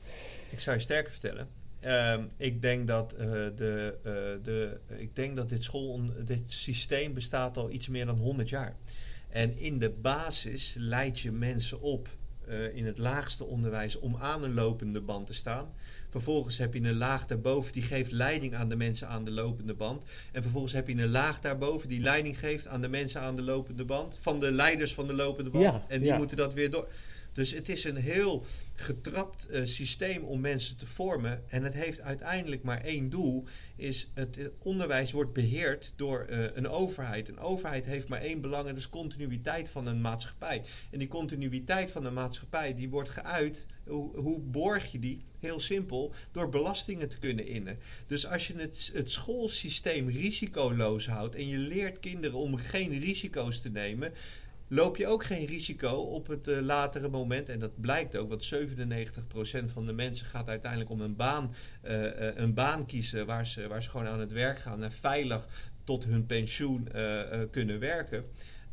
Ik 0.51 0.59
zou 0.59 0.75
je 0.75 0.81
sterker 0.81 1.11
vertellen. 1.11 1.47
Um, 1.85 2.27
ik, 2.37 2.61
denk 2.61 2.87
dat, 2.87 3.13
uh, 3.13 3.19
de, 3.55 3.97
uh, 4.05 4.43
de, 4.43 4.79
ik 4.97 5.15
denk 5.15 5.35
dat 5.35 5.49
dit 5.49 5.63
school, 5.63 6.01
dit 6.25 6.51
systeem 6.51 7.13
bestaat 7.13 7.57
al 7.57 7.71
iets 7.71 7.87
meer 7.87 8.05
dan 8.05 8.17
100 8.17 8.49
jaar. 8.49 8.75
En 9.29 9.57
in 9.57 9.79
de 9.79 9.89
basis 9.89 10.75
leid 10.77 11.19
je 11.19 11.31
mensen 11.31 11.81
op 11.81 12.09
uh, 12.50 12.75
in 12.75 12.86
het 12.86 12.98
laagste 12.98 13.46
onderwijs 13.46 14.00
om 14.00 14.15
aan 14.15 14.44
een 14.44 14.53
lopende 14.53 15.01
band 15.01 15.27
te 15.27 15.34
staan. 15.34 15.70
Vervolgens 16.10 16.58
heb 16.58 16.74
je 16.74 16.82
een 16.82 16.98
laag 16.98 17.25
daarboven 17.25 17.74
die 17.74 17.82
geeft 17.82 18.12
leiding 18.12 18.56
aan 18.56 18.70
de 18.70 18.75
mensen 18.75 19.08
aan 19.08 19.24
de 19.24 19.32
lopende 19.32 19.74
band. 19.74 20.03
En 20.32 20.41
vervolgens 20.41 20.74
heb 20.74 20.88
je 20.88 20.94
een 20.94 21.10
laag 21.10 21.39
daarboven 21.39 21.89
die 21.89 22.01
leiding 22.01 22.39
geeft 22.39 22.68
aan 22.68 22.82
de 22.82 22.89
mensen 22.89 23.22
aan 23.22 23.36
de 23.36 23.41
lopende 23.41 23.86
band. 23.86 24.18
Van 24.20 24.39
de 24.39 24.51
leiders 24.51 24.94
van 24.94 25.08
de 25.08 25.13
lopende 25.13 25.50
band. 25.50 25.63
Ja, 25.63 25.86
en 25.88 26.00
die 26.00 26.08
ja. 26.08 26.18
moeten 26.18 26.38
dat 26.38 26.53
weer 26.53 26.72
door. 26.72 26.88
Dus 27.39 27.51
het 27.51 27.69
is 27.69 27.84
een 27.84 27.96
heel 27.96 28.46
getrapt 28.74 29.48
uh, 29.51 29.65
systeem 29.65 30.24
om 30.24 30.39
mensen 30.39 30.77
te 30.77 30.88
vormen. 30.88 31.43
En 31.48 31.63
het 31.63 31.74
heeft 31.74 32.01
uiteindelijk 32.01 32.63
maar 32.63 32.81
één 32.81 33.10
doel. 33.10 33.46
Is 33.75 34.10
het 34.13 34.39
onderwijs 34.58 35.12
wordt 35.12 35.34
beheerd 35.34 35.93
door 35.96 36.25
uh, 36.29 36.46
een 36.53 36.67
overheid. 36.67 37.29
Een 37.29 37.39
overheid 37.39 37.86
heeft 37.86 38.08
maar 38.08 38.22
één 38.22 38.41
belang. 38.41 38.63
En 38.63 38.69
dat 38.69 38.77
is 38.77 38.89
continuïteit 38.89 39.69
van 39.69 39.86
een 39.86 40.01
maatschappij. 40.01 40.63
En 40.91 41.00
die 41.00 41.08
continuïteit 41.08 41.91
van 41.91 42.05
een 42.05 42.13
maatschappij 42.13 42.75
die 42.75 42.89
wordt 42.89 43.10
geuit. 43.10 43.65
Hoe, 43.86 44.17
hoe 44.17 44.39
borg 44.39 44.91
je 44.91 45.00
die? 45.00 45.24
Heel 45.39 45.60
simpel, 45.60 46.13
door 46.31 46.50
belastingen 46.50 47.10
te 47.10 47.19
kunnen 47.19 47.48
innen. 47.48 47.77
Dus 48.08 48.27
als 48.27 48.48
je 48.48 48.55
het, 48.55 48.91
het 48.93 49.12
schoolsysteem 49.12 50.10
risicoloos 50.10 51.08
houdt 51.08 51.36
en 51.36 51.48
je 51.48 51.58
leert 51.58 52.00
kinderen 52.00 52.38
om 52.38 52.55
geen 52.55 53.00
risico's 53.00 53.62
te 53.62 53.69
nemen, 53.69 54.13
loop 54.69 54.97
je 54.97 55.07
ook 55.07 55.23
geen 55.23 55.45
risico 55.45 55.89
op 55.89 56.27
het 56.27 56.47
uh, 56.47 56.59
latere 56.59 57.09
moment. 57.09 57.49
En 57.49 57.59
dat 57.59 57.81
blijkt 57.81 58.17
ook, 58.17 58.29
want 58.29 58.53
97% 58.55 59.65
van 59.65 59.85
de 59.85 59.93
mensen 59.93 60.25
gaat 60.25 60.47
uiteindelijk 60.47 60.91
om 60.91 61.01
een 61.01 61.15
baan, 61.15 61.55
uh, 61.83 62.03
uh, 62.03 62.09
een 62.35 62.53
baan 62.53 62.85
kiezen 62.85 63.25
waar 63.25 63.47
ze, 63.47 63.67
waar 63.67 63.83
ze 63.83 63.89
gewoon 63.89 64.07
aan 64.07 64.19
het 64.19 64.31
werk 64.31 64.59
gaan 64.59 64.83
en 64.83 64.91
veilig 64.91 65.47
tot 65.83 66.03
hun 66.03 66.25
pensioen 66.25 66.88
kunnen 67.51 67.79
werken. 67.79 68.25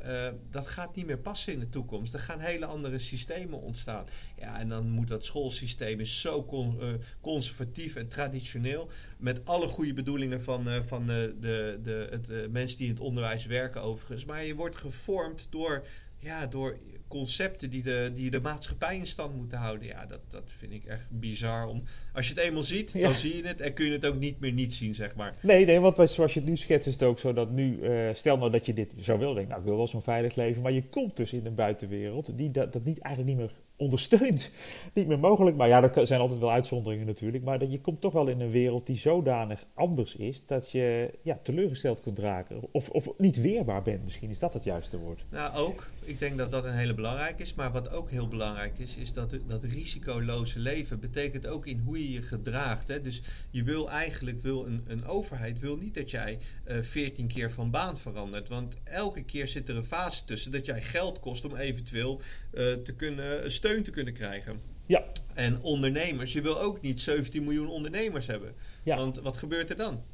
Uh, 0.06 0.28
dat 0.50 0.66
gaat 0.66 0.96
niet 0.96 1.06
meer 1.06 1.18
passen 1.18 1.52
in 1.52 1.58
de 1.58 1.68
toekomst. 1.68 2.14
Er 2.14 2.20
gaan 2.20 2.40
hele 2.40 2.66
andere 2.66 2.98
systemen 2.98 3.60
ontstaan. 3.60 4.06
Ja, 4.38 4.58
en 4.58 4.68
dan 4.68 4.90
moet 4.90 5.08
dat 5.08 5.24
schoolsysteem 5.24 6.00
is 6.00 6.20
zo 6.20 6.46
uh, 6.52 6.88
conservatief 7.20 7.94
en 7.94 8.08
traditioneel. 8.08 8.90
Met 9.16 9.44
alle 9.44 9.68
goede 9.68 9.94
bedoelingen 9.94 10.42
van, 10.42 10.68
uh, 10.68 10.74
van 10.86 11.06
de, 11.06 11.36
de, 11.82 12.08
het, 12.10 12.52
mensen 12.52 12.78
die 12.78 12.86
in 12.86 12.92
het 12.92 13.02
onderwijs 13.02 13.46
werken 13.46 13.82
overigens. 13.82 14.24
Maar 14.24 14.44
je 14.44 14.54
wordt 14.54 14.76
gevormd 14.76 15.46
door 15.50 15.86
ja, 16.26 16.46
door 16.46 16.76
concepten 17.08 17.70
die 17.70 17.82
de, 17.82 18.10
die 18.14 18.30
de 18.30 18.40
maatschappij 18.40 18.96
in 18.96 19.06
stand 19.06 19.36
moeten 19.36 19.58
houden. 19.58 19.86
Ja, 19.86 20.06
dat, 20.06 20.20
dat 20.28 20.42
vind 20.46 20.72
ik 20.72 20.84
echt 20.84 21.06
bizar. 21.10 21.66
Om, 21.68 21.82
als 22.12 22.28
je 22.28 22.34
het 22.34 22.42
eenmaal 22.42 22.62
ziet, 22.62 22.92
Ja. 22.92 23.02
dan 23.02 23.14
zie 23.16 23.36
je 23.36 23.46
het 23.46 23.60
en 23.60 23.72
kun 23.72 23.84
je 23.86 23.92
het 23.92 24.06
ook 24.06 24.18
niet 24.18 24.40
meer 24.40 24.52
niet 24.52 24.74
zien, 24.74 24.94
zeg 24.94 25.14
maar. 25.14 25.36
Nee, 25.42 25.64
nee, 25.64 25.80
want 25.80 26.10
zoals 26.10 26.34
je 26.34 26.40
het 26.40 26.48
nu 26.48 26.56
schetst 26.56 26.88
is 26.88 26.94
het 26.94 27.02
ook 27.02 27.18
zo 27.18 27.32
dat 27.32 27.50
nu, 27.50 27.80
eh, 27.80 28.14
stel 28.14 28.36
nou 28.38 28.50
dat 28.50 28.66
je 28.66 28.72
dit 28.72 28.92
zou 28.98 29.18
willen, 29.18 29.34
denk 29.34 29.48
nou 29.48 29.60
ik 29.60 29.66
wil 29.66 29.76
wel 29.76 29.86
zo'n 29.86 30.02
veilig 30.02 30.34
leven, 30.34 30.62
maar 30.62 30.72
je 30.72 30.88
komt 30.88 31.16
dus 31.16 31.32
in 31.32 31.46
een 31.46 31.54
buitenwereld 31.54 32.38
die 32.38 32.50
dat, 32.50 32.72
dat 32.72 32.84
niet, 32.84 32.98
eigenlijk 32.98 33.36
niet 33.38 33.46
meer 33.46 33.56
ondersteunt, 33.76 34.50
niet 34.92 35.06
meer 35.06 35.18
mogelijk. 35.18 35.56
Maar 35.56 35.68
ja, 35.68 35.82
er 35.94 36.06
zijn 36.06 36.20
altijd 36.20 36.40
wel 36.40 36.52
uitzonderingen 36.52 37.06
natuurlijk, 37.06 37.44
maar 37.44 37.58
dat 37.58 37.72
je 37.72 37.80
komt 37.80 38.00
toch 38.00 38.12
wel 38.12 38.28
in 38.28 38.40
een 38.40 38.50
wereld 38.50 38.86
die 38.86 38.96
zodanig 38.96 39.66
anders 39.74 40.16
is 40.16 40.46
dat 40.46 40.70
je 40.70 41.10
ja, 41.22 41.38
teleurgesteld 41.42 42.00
kunt 42.00 42.18
raken 42.18 42.60
of, 42.72 42.88
of 42.88 43.08
niet 43.18 43.40
weerbaar 43.40 43.82
bent. 43.82 44.04
Misschien 44.04 44.30
is 44.30 44.38
dat 44.38 44.54
het 44.54 44.64
juiste 44.64 44.98
woord. 44.98 45.24
Nou, 45.30 45.56
ook. 45.56 45.86
Ik 46.04 46.18
denk 46.18 46.38
dat 46.38 46.50
dat 46.50 46.64
een 46.64 46.74
hele 46.74 46.94
belangrijk 46.94 47.38
is. 47.38 47.54
Maar 47.54 47.72
wat 47.72 47.90
ook 47.90 48.10
heel 48.10 48.28
belangrijk 48.28 48.78
is, 48.78 48.96
is 48.96 49.12
dat 49.12 49.36
dat 49.46 49.64
risicoloze 49.64 50.58
leven 50.58 51.00
betekent 51.00 51.46
ook 51.46 51.66
in 51.66 51.78
hoe 51.78 51.98
je 51.98 52.12
je 52.12 52.22
gedraagt. 52.22 52.88
Hè? 52.88 53.00
Dus 53.00 53.22
je 53.50 53.62
wil 53.62 53.90
eigenlijk, 53.90 54.40
wil 54.42 54.66
een, 54.66 54.84
een 54.86 55.06
overheid 55.06 55.60
wil 55.60 55.76
niet 55.76 55.94
dat 55.94 56.10
jij 56.10 56.38
eh, 56.64 56.76
veertien 56.80 57.26
keer 57.26 57.50
van 57.50 57.70
baan 57.70 57.98
verandert. 57.98 58.48
Want 58.48 58.74
elke 58.84 59.22
keer 59.22 59.48
zit 59.48 59.68
er 59.68 59.76
een 59.76 59.84
fase 59.84 60.24
tussen 60.24 60.52
dat 60.52 60.66
jij 60.66 60.82
geld 60.82 61.20
kost 61.20 61.44
om 61.44 61.56
eventueel 61.56 62.20
eh, 62.52 62.72
te 62.72 62.94
kunnen, 62.96 63.52
steun 63.66 63.82
te 63.82 63.90
kunnen 63.90 64.14
krijgen. 64.14 64.60
Ja, 64.86 65.04
En 65.34 65.62
ondernemers, 65.62 66.32
je 66.32 66.40
wil 66.40 66.60
ook 66.60 66.80
niet 66.80 67.00
17 67.00 67.44
miljoen 67.44 67.68
ondernemers 67.68 68.26
hebben. 68.26 68.54
Ja. 68.82 68.96
Want 68.96 69.18
wat 69.18 69.36
gebeurt 69.36 69.70
er 69.70 69.76
dan? 69.76 70.04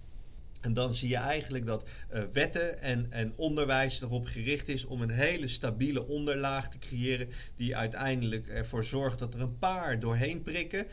En 0.61 0.75
dan 0.75 0.95
zie 0.95 1.09
je 1.09 1.17
eigenlijk 1.17 1.67
dat 1.67 1.89
eh, 2.09 2.23
wetten 2.33 2.81
en, 2.83 3.07
en 3.11 3.33
onderwijs 3.37 4.03
erop 4.03 4.27
gericht 4.27 4.69
is 4.69 4.85
om 4.85 5.03
een 5.03 5.11
hele 5.11 5.49
stabiele 5.49 6.07
onderlaag 6.09 6.69
te 6.69 6.79
creëren. 6.79 7.29
Die 7.57 7.77
uiteindelijk 7.77 8.49
ervoor 8.49 8.85
zorgt 8.85 9.19
dat 9.19 9.35
er 9.35 9.41
een 9.41 9.59
paar 9.59 10.01
doorheen 10.01 10.43
prikken. 10.43 10.87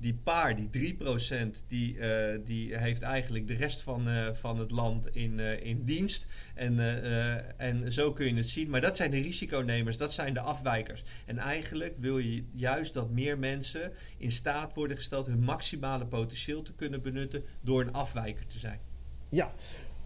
Die 0.00 0.14
paar, 0.14 0.56
die 0.56 0.70
3%, 0.70 1.62
die, 1.66 1.98
eh, 1.98 2.38
die 2.44 2.76
heeft 2.76 3.02
eigenlijk 3.02 3.46
de 3.46 3.54
rest 3.54 3.80
van, 3.80 4.08
eh, 4.08 4.28
van 4.32 4.58
het 4.58 4.70
land 4.70 5.16
in, 5.16 5.40
eh, 5.40 5.64
in 5.64 5.84
dienst. 5.84 6.26
En, 6.54 6.78
en 7.56 7.92
zo 7.92 8.12
kun 8.12 8.26
je 8.26 8.34
het 8.34 8.48
zien. 8.48 8.70
Maar 8.70 8.80
dat 8.80 8.96
zijn 8.96 9.10
de 9.10 9.20
risiconemers, 9.20 9.96
dat 9.96 10.12
zijn 10.12 10.34
de 10.34 10.40
afwijkers. 10.40 11.04
En 11.26 11.38
eigenlijk 11.38 11.94
wil 11.98 12.18
je 12.18 12.44
juist 12.52 12.94
dat 12.94 13.10
meer 13.10 13.38
mensen 13.38 13.92
in 14.16 14.30
staat 14.30 14.74
worden 14.74 14.96
gesteld 14.96 15.26
hun 15.26 15.42
maximale 15.42 16.06
potentieel 16.06 16.62
te 16.62 16.74
kunnen 16.74 17.02
benutten 17.02 17.44
door 17.60 17.80
een 17.80 17.92
afwijker 17.92 18.46
te 18.46 18.58
zijn. 18.58 18.80
Ja, 19.30 19.52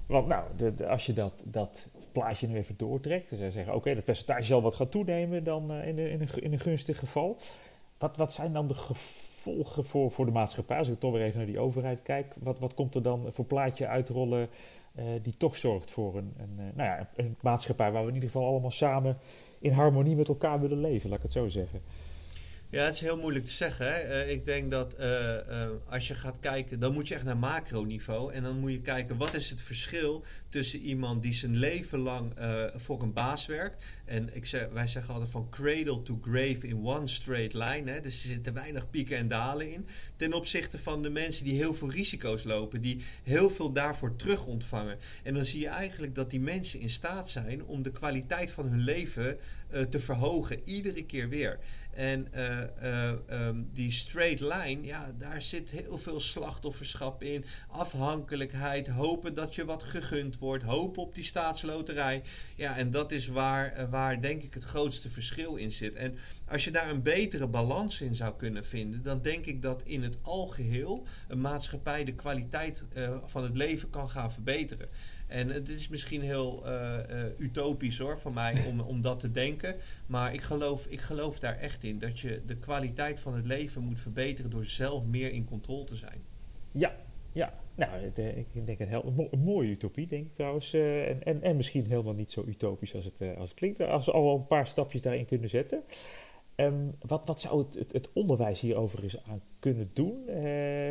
want 0.07 0.27
nou, 0.27 0.57
de, 0.57 0.87
als 0.87 1.07
je 1.07 1.13
dat, 1.13 1.43
dat 1.45 1.91
plaatje 2.13 2.47
nu 2.47 2.57
even 2.57 2.77
doortrekt, 2.77 3.31
dan 3.31 3.53
zeggen, 3.53 3.75
oké, 3.75 3.95
dat 3.95 4.05
percentage 4.05 4.45
zal 4.45 4.63
wat 4.63 4.75
gaan 4.75 4.89
toenemen 4.89 5.45
dan 5.45 5.73
in, 5.73 5.99
in, 5.99 6.21
een, 6.21 6.43
in 6.43 6.53
een 6.53 6.61
gunstig 6.61 6.99
geval. 6.99 7.39
Wat, 7.99 8.17
wat 8.17 8.33
zijn 8.33 8.53
dan 8.53 8.69
de 8.69 8.75
gevolgen 8.75 9.32
voor, 9.83 10.11
voor 10.11 10.27
de 10.27 10.33
maatschappij? 10.33 10.79
Als 10.79 10.89
ik 10.89 11.01
toch 11.01 11.13
weer 11.13 11.23
even 11.23 11.39
naar 11.39 11.47
die 11.47 11.59
overheid 11.59 12.03
kijk, 12.03 12.35
wat, 12.39 12.59
wat 12.59 12.75
komt 12.75 12.95
er 12.95 13.03
dan 13.03 13.27
voor 13.31 13.45
plaatje 13.45 13.87
uitrollen 13.87 14.49
eh, 14.95 15.05
die 15.23 15.37
toch 15.37 15.57
zorgt 15.57 15.91
voor 15.91 16.17
een, 16.17 16.35
een, 16.37 16.55
eh, 16.59 16.65
nou 16.75 16.89
ja, 16.89 17.09
een 17.17 17.37
maatschappij 17.41 17.93
waar 17.93 18.03
we 18.03 18.09
in 18.09 18.15
ieder 18.15 18.31
geval 18.31 18.49
allemaal 18.49 18.71
samen 18.71 19.19
in 19.59 19.73
harmonie 19.73 20.17
met 20.17 20.29
elkaar 20.29 20.61
willen 20.61 20.81
leven, 20.81 21.09
laat 21.09 21.19
ik 21.19 21.25
het 21.25 21.33
zo 21.33 21.49
zeggen. 21.49 21.81
Ja, 22.73 22.85
het 22.85 22.95
is 22.95 23.01
heel 23.01 23.19
moeilijk 23.19 23.45
te 23.45 23.53
zeggen. 23.53 23.87
Hè? 23.87 23.93
Eh, 23.93 24.31
ik 24.31 24.45
denk 24.45 24.71
dat 24.71 24.95
eh, 24.95 25.63
eh, 25.63 25.71
als 25.89 26.09
je 26.09 26.15
gaat 26.15 26.39
kijken, 26.41 26.81
dan 26.81 26.93
moet 26.93 27.09
je 27.09 27.15
echt 27.15 27.25
naar 27.25 27.37
macroniveau. 27.37 28.33
En 28.33 28.43
dan 28.43 28.59
moet 28.59 28.71
je 28.71 28.81
kijken, 28.81 29.17
wat 29.17 29.35
is 29.35 29.51
het 29.51 29.61
verschil 29.61 30.25
tussen 30.49 30.79
iemand 30.79 31.23
die 31.23 31.33
zijn 31.33 31.57
leven 31.57 31.99
lang 31.99 32.33
voor 32.77 33.03
een 33.03 33.13
baas 33.13 33.47
werkt. 33.47 33.85
En 34.05 34.29
ik 34.35 34.69
wij 34.73 34.87
zeggen 34.87 35.13
altijd 35.13 35.31
van 35.31 35.49
cradle 35.51 36.03
to 36.03 36.19
grave 36.23 36.67
in 36.67 36.87
one 36.87 37.07
straight 37.07 37.55
line. 37.55 37.91
Hè? 37.91 38.01
Dus 38.01 38.23
er 38.23 38.29
zitten 38.29 38.55
weinig 38.55 38.91
pieken 38.91 39.17
en 39.17 39.29
dalen 39.29 39.73
in. 39.73 39.87
Ten 40.17 40.33
opzichte 40.33 40.79
van 40.79 41.03
de 41.03 41.11
mensen 41.11 41.45
die 41.45 41.55
heel 41.55 41.75
veel 41.75 41.91
risico's 41.91 42.45
lopen. 42.45 42.81
Die 42.81 43.05
heel 43.23 43.51
veel 43.51 43.73
daarvoor 43.73 44.17
terug 44.17 44.47
ontvangen. 44.47 44.99
En 45.23 45.35
dan 45.35 45.45
zie 45.45 45.61
je 45.61 45.69
eigenlijk 45.69 46.15
dat 46.15 46.31
die 46.31 46.41
mensen 46.41 46.81
in 46.81 46.91
staat 46.91 47.31
zijn 47.31 47.65
om 47.65 47.83
de 47.83 47.93
kwaliteit 47.93 48.51
van 48.51 48.67
hun 48.67 48.81
leven 48.81 49.39
te 49.89 50.01
verhogen. 50.01 50.61
Iedere 50.65 51.05
keer 51.05 51.29
weer. 51.29 51.59
En 51.93 52.33
eh, 52.33 52.63
eh, 52.63 53.19
ehm, 53.27 53.63
die 53.73 53.91
straight 53.91 54.41
line, 54.41 54.85
ja, 54.87 55.15
daar 55.19 55.43
zit 55.43 55.71
heel 55.71 55.99
veel 55.99 56.21
slachtofferschap 56.21 57.23
in. 57.23 57.45
Afhankelijkheid, 57.69 58.89
hopen 58.89 59.35
dat 59.35 59.55
je 59.55 59.65
wat 59.65 59.83
gegund 59.83 60.39
wordt, 60.39 60.65
hopen 60.65 61.03
op 61.03 61.15
die 61.15 61.25
staatsloterij. 61.25 62.23
Ja, 62.55 62.77
en 62.77 62.91
dat 62.91 63.13
is 63.13 63.27
waar, 63.27 63.73
eh, 63.73 63.91
waar 63.91 64.21
denk 64.21 64.43
ik 64.43 64.55
het 64.55 64.65
grootste 64.65 65.11
verschil 65.11 65.57
in 65.57 65.73
zit. 65.73 65.95
En 65.95 66.19
als 66.49 66.65
je 66.65 66.71
daar 66.71 66.91
een 66.91 67.03
betere 67.03 67.47
balans 67.47 68.01
in 68.01 68.15
zou 68.15 68.37
kunnen 68.37 68.65
vinden, 68.65 69.03
dan 69.03 69.23
denk 69.23 69.47
ik 69.47 69.63
dat 69.63 69.83
in 69.85 70.03
het 70.03 70.17
algeheel 70.23 71.07
een 71.29 71.41
maatschappij 71.41 72.05
de 72.05 72.15
kwaliteit 72.15 72.83
van 73.27 73.43
het 73.43 73.57
leven 73.57 73.91
kan 73.91 74.11
gaan 74.11 74.33
verbeteren. 74.33 74.89
En 75.33 75.49
het 75.49 75.69
is 75.69 75.89
misschien 75.89 76.21
heel 76.21 76.67
eh, 76.67 76.99
eh, 76.99 77.39
utopisch 77.39 77.99
hoor 77.99 78.19
van 78.19 78.33
mij 78.33 78.65
om, 78.69 78.81
om 78.81 79.01
dat 79.01 79.21
te 79.21 79.31
denken. 79.31 79.77
Maar 80.07 80.35
ik 80.35 80.41
geloof, 80.41 80.87
ik 80.87 81.01
geloof 81.01 81.39
daar 81.39 81.59
echt 81.59 81.85
in. 81.85 81.99
Dat 81.99 82.21
je 82.21 82.43
de 82.47 82.57
kwaliteit 82.57 83.21
van 83.21 83.35
het 83.35 83.47
leven 83.47 83.85
moet 83.85 84.01
verbeteren 84.01 84.51
door 84.51 84.65
zelf 84.65 85.07
meer 85.07 85.33
in 85.33 85.45
controle 85.45 85.85
te 85.85 85.97
zijn. 85.97 86.23
Ja, 86.73 86.97
ja. 87.33 87.61
Nou, 87.75 88.11
eh, 88.15 88.37
ik 88.37 88.67
denk 88.67 88.79
een, 88.79 88.89
heel, 88.89 89.05
een, 89.07 89.15
mo- 89.15 89.29
een 89.31 89.43
mooie 89.43 89.71
utopie, 89.71 90.07
denk 90.07 90.27
ik 90.27 90.35
trouwens. 90.35 90.73
en, 90.73 91.23
en, 91.23 91.43
en 91.43 91.57
misschien 91.57 91.85
helemaal 91.85 92.15
niet 92.15 92.31
zo 92.31 92.45
utopisch 92.47 92.95
als 92.95 93.05
het, 93.05 93.37
als 93.37 93.49
het 93.49 93.59
klinkt. 93.59 93.81
Als 93.81 94.07
we 94.07 94.13
al 94.13 94.35
een 94.35 94.47
paar 94.47 94.67
stapjes 94.67 95.03
daarin 95.03 95.27
kunnen 95.27 95.49
zetten. 95.49 95.83
Ehm, 96.55 96.89
wat, 97.07 97.23
wat 97.25 97.41
zou 97.41 97.65
het, 97.65 97.93
het, 97.93 98.13
onderwijs 98.13 98.61
hier 98.61 98.77
overigens 98.77 99.25
aan 99.25 99.43
kunnen 99.59 99.91
doen? 99.93 100.27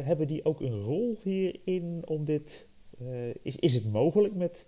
Hebben 0.03 0.27
die 0.27 0.45
ook 0.45 0.61
een 0.61 0.81
rol 0.81 1.17
hierin 1.23 2.01
om 2.05 2.25
dit... 2.25 2.69
eh, 3.09 3.35
is, 3.41 3.55
is 3.55 3.73
het 3.73 3.91
mogelijk 3.91 4.35
met 4.35 4.65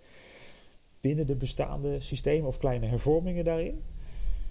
binnen 1.00 1.26
de 1.26 1.36
bestaande 1.36 2.00
systemen 2.00 2.46
of 2.48 2.58
kleine 2.58 2.86
hervormingen 2.86 3.44
daarin? 3.44 3.82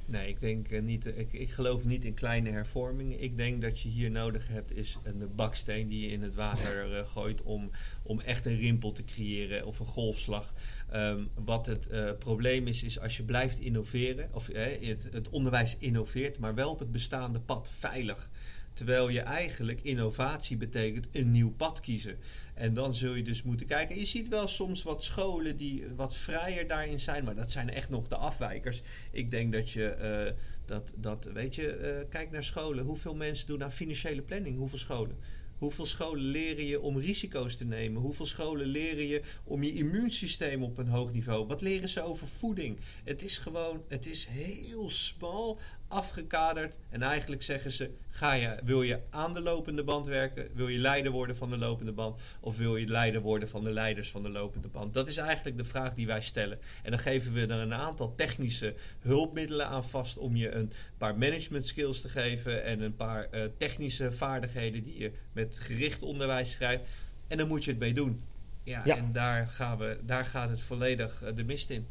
Nee, 0.06 0.28
ik 0.28 0.40
denk 0.40 0.68
eh, 0.68 0.82
niet. 0.82 1.06
eh, 1.06 1.20
Ik, 1.20 1.34
ik 1.34 1.50
geloof 1.52 1.84
niet 1.84 2.06
in 2.06 2.14
kleine 2.14 2.50
hervormingen. 2.52 3.24
Ik 3.24 3.38
denk 3.38 3.62
dat 3.62 3.80
je 3.80 3.90
hier 3.90 4.12
nodig 4.12 4.48
hebt 4.48 4.76
is 4.76 4.98
een 5.04 5.30
baksteen 5.36 5.88
die 5.88 6.02
je 6.06 6.12
in 6.12 6.22
het 6.22 6.34
water 6.34 7.06
gooit 7.06 7.42
om, 7.42 7.70
om 8.04 8.20
echt 8.20 8.46
een 8.46 8.58
rimpel 8.60 8.92
te 8.92 9.04
creëren 9.04 9.66
of 9.66 9.80
een 9.80 9.86
golfslag. 9.86 10.54
Ehm, 10.90 11.24
wat 11.46 11.66
het 11.66 11.88
probleem 12.20 12.68
is, 12.68 12.84
is 12.84 13.00
als 13.00 13.18
je 13.18 13.24
blijft 13.24 13.60
innoveren, 13.60 14.30
of 14.34 14.48
het, 14.54 15.14
het 15.14 15.30
onderwijs 15.30 15.78
innoveert, 15.80 16.38
maar 16.40 16.56
wel 16.56 16.72
op 16.72 16.80
het 16.80 16.92
bestaande 16.92 17.40
pad 17.40 17.70
veilig. 17.72 18.30
Terwijl 18.74 19.10
je 19.10 19.22
eigenlijk 19.22 19.82
innovatie 19.82 20.58
betekent 20.58 21.08
een 21.12 21.32
nieuw 21.32 21.52
pad 21.52 21.80
kiezen. 21.80 22.18
En 22.54 22.74
dan 22.74 22.96
zul 22.96 23.14
je 23.14 23.24
dus 23.24 23.44
moeten 23.44 23.66
kijken. 23.66 24.00
Je 24.00 24.06
ziet 24.06 24.28
wel 24.28 24.48
soms 24.48 24.84
wat 24.84 25.04
scholen 25.04 25.58
die 25.58 25.86
wat 25.96 26.16
vrijer 26.16 26.68
daarin 26.68 27.00
zijn, 27.00 27.24
maar 27.24 27.36
dat 27.36 27.52
zijn 27.52 27.70
echt 27.70 27.90
nog 27.90 28.08
de 28.08 28.16
afwijkers. 28.16 28.82
Ik 29.12 29.32
denk 29.32 29.54
dat 29.54 29.70
je 29.70 29.90
eh, 29.90 30.34
dat, 30.66 30.94
dat, 30.96 31.30
weet 31.34 31.56
je, 31.56 31.68
eh, 31.68 32.10
kijk 32.10 32.32
naar 32.32 32.44
scholen. 32.44 32.86
Hoeveel 32.86 33.16
mensen 33.16 33.48
doen 33.48 33.64
aan 33.64 33.72
financiële 33.72 34.22
planning? 34.22 34.58
Hoeveel 34.58 34.78
scholen? 34.78 35.18
Hoeveel 35.58 35.86
scholen 35.86 36.24
leren 36.24 36.66
je 36.66 36.82
om 36.82 36.98
risico's 36.98 37.58
te 37.58 37.66
nemen? 37.66 38.02
Hoeveel 38.02 38.26
scholen 38.26 38.68
leren 38.68 39.08
je 39.08 39.22
om 39.44 39.64
je 39.64 39.74
immuunsysteem 39.74 40.64
op 40.64 40.78
een 40.78 40.88
hoog 40.88 41.14
niveau? 41.14 41.48
Wat 41.48 41.62
leren 41.62 41.90
ze 41.90 42.02
over 42.02 42.28
voeding? 42.28 42.80
Het 43.04 43.24
is 43.24 43.38
gewoon, 43.38 43.84
het 43.88 44.06
is 44.06 44.26
heel 44.26 44.90
smal 44.90 45.60
afgekaderd. 45.94 46.76
En 46.90 47.02
eigenlijk 47.02 47.44
zeggen 47.44 47.72
ze: 47.72 47.90
ga 48.10 48.34
je, 48.34 48.56
wil 48.64 48.82
je 48.82 49.00
aan 49.10 49.34
de 49.34 49.42
lopende 49.42 49.84
band 49.84 50.06
werken? 50.06 50.48
Wil 50.54 50.68
je 50.68 50.78
leider 50.80 51.12
worden 51.12 51.36
van 51.36 51.50
de 51.50 51.58
lopende 51.58 51.92
band? 51.92 52.20
Of 52.40 52.58
wil 52.58 52.76
je 52.78 52.88
leider 52.88 53.22
worden 53.22 53.50
van 53.50 53.64
de 53.64 53.72
leiders 53.72 54.12
van 54.12 54.24
de 54.24 54.30
lopende 54.30 54.68
band? 54.68 54.94
Dat 54.94 55.08
is 55.08 55.18
eigenlijk 55.18 55.58
de 55.58 55.66
vraag 55.66 55.94
die 55.94 56.08
wij 56.08 56.22
stellen. 56.22 56.60
En 56.84 56.92
dan 56.92 57.00
geven 57.00 57.34
we 57.34 57.42
er 57.42 57.52
een 57.52 57.74
aantal 57.74 58.16
technische 58.16 58.74
hulpmiddelen 59.00 59.68
aan 59.68 59.86
vast 59.86 60.18
om 60.18 60.36
je 60.36 60.52
een 60.52 60.72
paar 60.98 61.18
management 61.18 61.66
skills 61.66 62.02
te 62.02 62.10
geven 62.10 62.64
en 62.64 62.82
een 62.82 62.96
paar 62.96 63.28
eh, 63.30 63.44
technische 63.58 64.12
vaardigheden 64.12 64.84
die 64.84 64.98
je 64.98 65.12
met 65.34 65.56
gericht 65.60 66.02
onderwijs 66.04 66.56
krijgt. 66.56 66.88
En 67.28 67.38
dan 67.38 67.48
moet 67.48 67.64
je 67.64 67.72
het 67.72 67.80
mee 67.80 67.94
doen. 67.94 68.22
Ja, 68.64 68.82
Ja. 68.86 68.98
en 68.98 69.12
daar, 69.12 69.48
gaan 69.48 69.78
we, 69.78 70.00
daar 70.04 70.26
gaat 70.26 70.50
het 70.50 70.62
volledig 70.62 71.22
eh, 71.24 71.36
de 71.36 71.44
mist 71.44 71.70
in. 71.70 71.88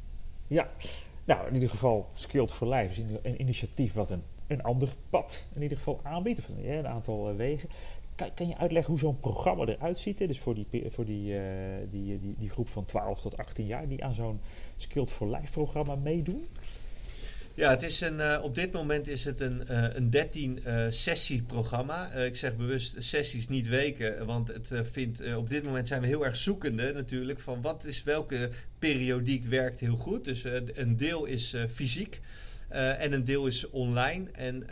Ja, 0.46 0.70
nou 1.24 1.46
in 1.46 1.54
ieder 1.54 1.70
geval 1.70 2.08
Skilled 2.14 2.52
for 2.52 2.68
Life 2.68 3.00
is 3.00 3.06
een 3.22 3.40
initiatief 3.40 3.92
wat 3.92 4.10
een, 4.10 4.22
een 4.46 4.62
ander 4.62 4.88
pad 5.10 5.44
in 5.54 5.62
ieder 5.62 5.76
geval 5.76 6.00
aanbiedt, 6.02 6.38
of 6.38 6.48
een, 6.48 6.72
een 6.72 6.86
aantal 6.86 7.28
eh, 7.28 7.36
wegen. 7.36 7.68
Kan, 8.14 8.34
kan 8.34 8.48
je 8.48 8.56
uitleggen 8.56 8.90
hoe 8.90 9.00
zo'n 9.00 9.20
programma 9.20 9.64
eruit 9.64 9.98
ziet? 9.98 10.18
Dus 10.18 10.40
voor, 10.40 10.54
die, 10.54 10.66
voor 10.90 11.04
die, 11.04 11.38
eh, 11.38 11.42
die, 11.90 12.20
die, 12.20 12.34
die 12.38 12.50
groep 12.50 12.68
van 12.68 12.84
12 12.84 13.20
tot 13.20 13.36
18 13.36 13.66
jaar 13.66 13.88
die 13.88 14.04
aan 14.04 14.14
zo'n 14.14 14.40
Skilled 14.76 15.10
for 15.10 15.28
Life 15.28 15.52
programma 15.52 15.94
meedoen? 15.94 16.46
Ja, 17.54 17.70
het 17.70 17.82
is 17.82 18.00
een, 18.00 18.18
uh, 18.18 18.40
op 18.42 18.54
dit 18.54 18.72
moment 18.72 19.08
is 19.08 19.24
het 19.24 19.40
een, 19.40 19.62
uh, 19.70 19.84
een 19.92 20.10
13 20.10 20.60
uh, 20.66 20.86
sessie 20.88 21.42
programma. 21.42 22.10
ik 22.10 22.36
zeg 22.36 22.56
bewust 22.56 23.02
sessies, 23.02 23.48
niet 23.48 23.68
weken. 23.68 24.26
Want 24.26 24.48
het 24.48 24.70
vindt, 24.90 25.34
op 25.34 25.48
dit 25.48 25.64
moment 25.64 25.88
zijn 25.88 26.00
we 26.00 26.06
heel 26.06 26.24
erg 26.24 26.36
zoekende 26.36 26.92
natuurlijk. 26.92 27.40
Van 27.40 27.62
wat 27.62 27.84
is 27.84 28.02
welke 28.02 28.50
periodiek 28.78 29.44
werkt 29.44 29.80
heel 29.80 29.96
goed. 29.96 30.24
Dus 30.24 30.44
een 30.74 30.96
deel 30.96 31.24
is 31.24 31.56
fysiek. 31.70 32.20
en 32.68 33.12
een 33.12 33.24
deel 33.24 33.46
is 33.46 33.70
online. 33.70 34.30
En 34.32 34.66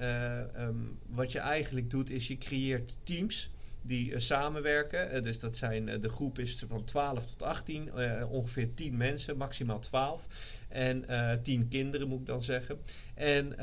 um, 0.62 0.98
wat 1.06 1.32
je 1.32 1.38
eigenlijk 1.38 1.90
doet, 1.90 2.10
is 2.10 2.28
je 2.28 2.38
creëert 2.38 2.96
teams 3.02 3.50
die 3.82 4.18
samenwerken. 4.18 5.22
dus 5.22 5.40
dat 5.40 5.56
zijn, 5.56 6.00
de 6.00 6.08
groep 6.08 6.38
is 6.38 6.64
van 6.68 6.84
12 6.84 7.24
tot 7.24 7.42
18, 7.42 7.90
ongeveer 8.28 8.74
10 8.74 8.96
mensen, 8.96 9.36
maximaal 9.36 9.78
12. 9.78 10.26
En 10.68 11.04
uh, 11.10 11.32
tien 11.42 11.68
kinderen 11.68 12.08
moet 12.08 12.20
ik 12.20 12.26
dan 12.26 12.42
zeggen. 12.42 12.78
En 13.14 13.46
uh, 13.46 13.56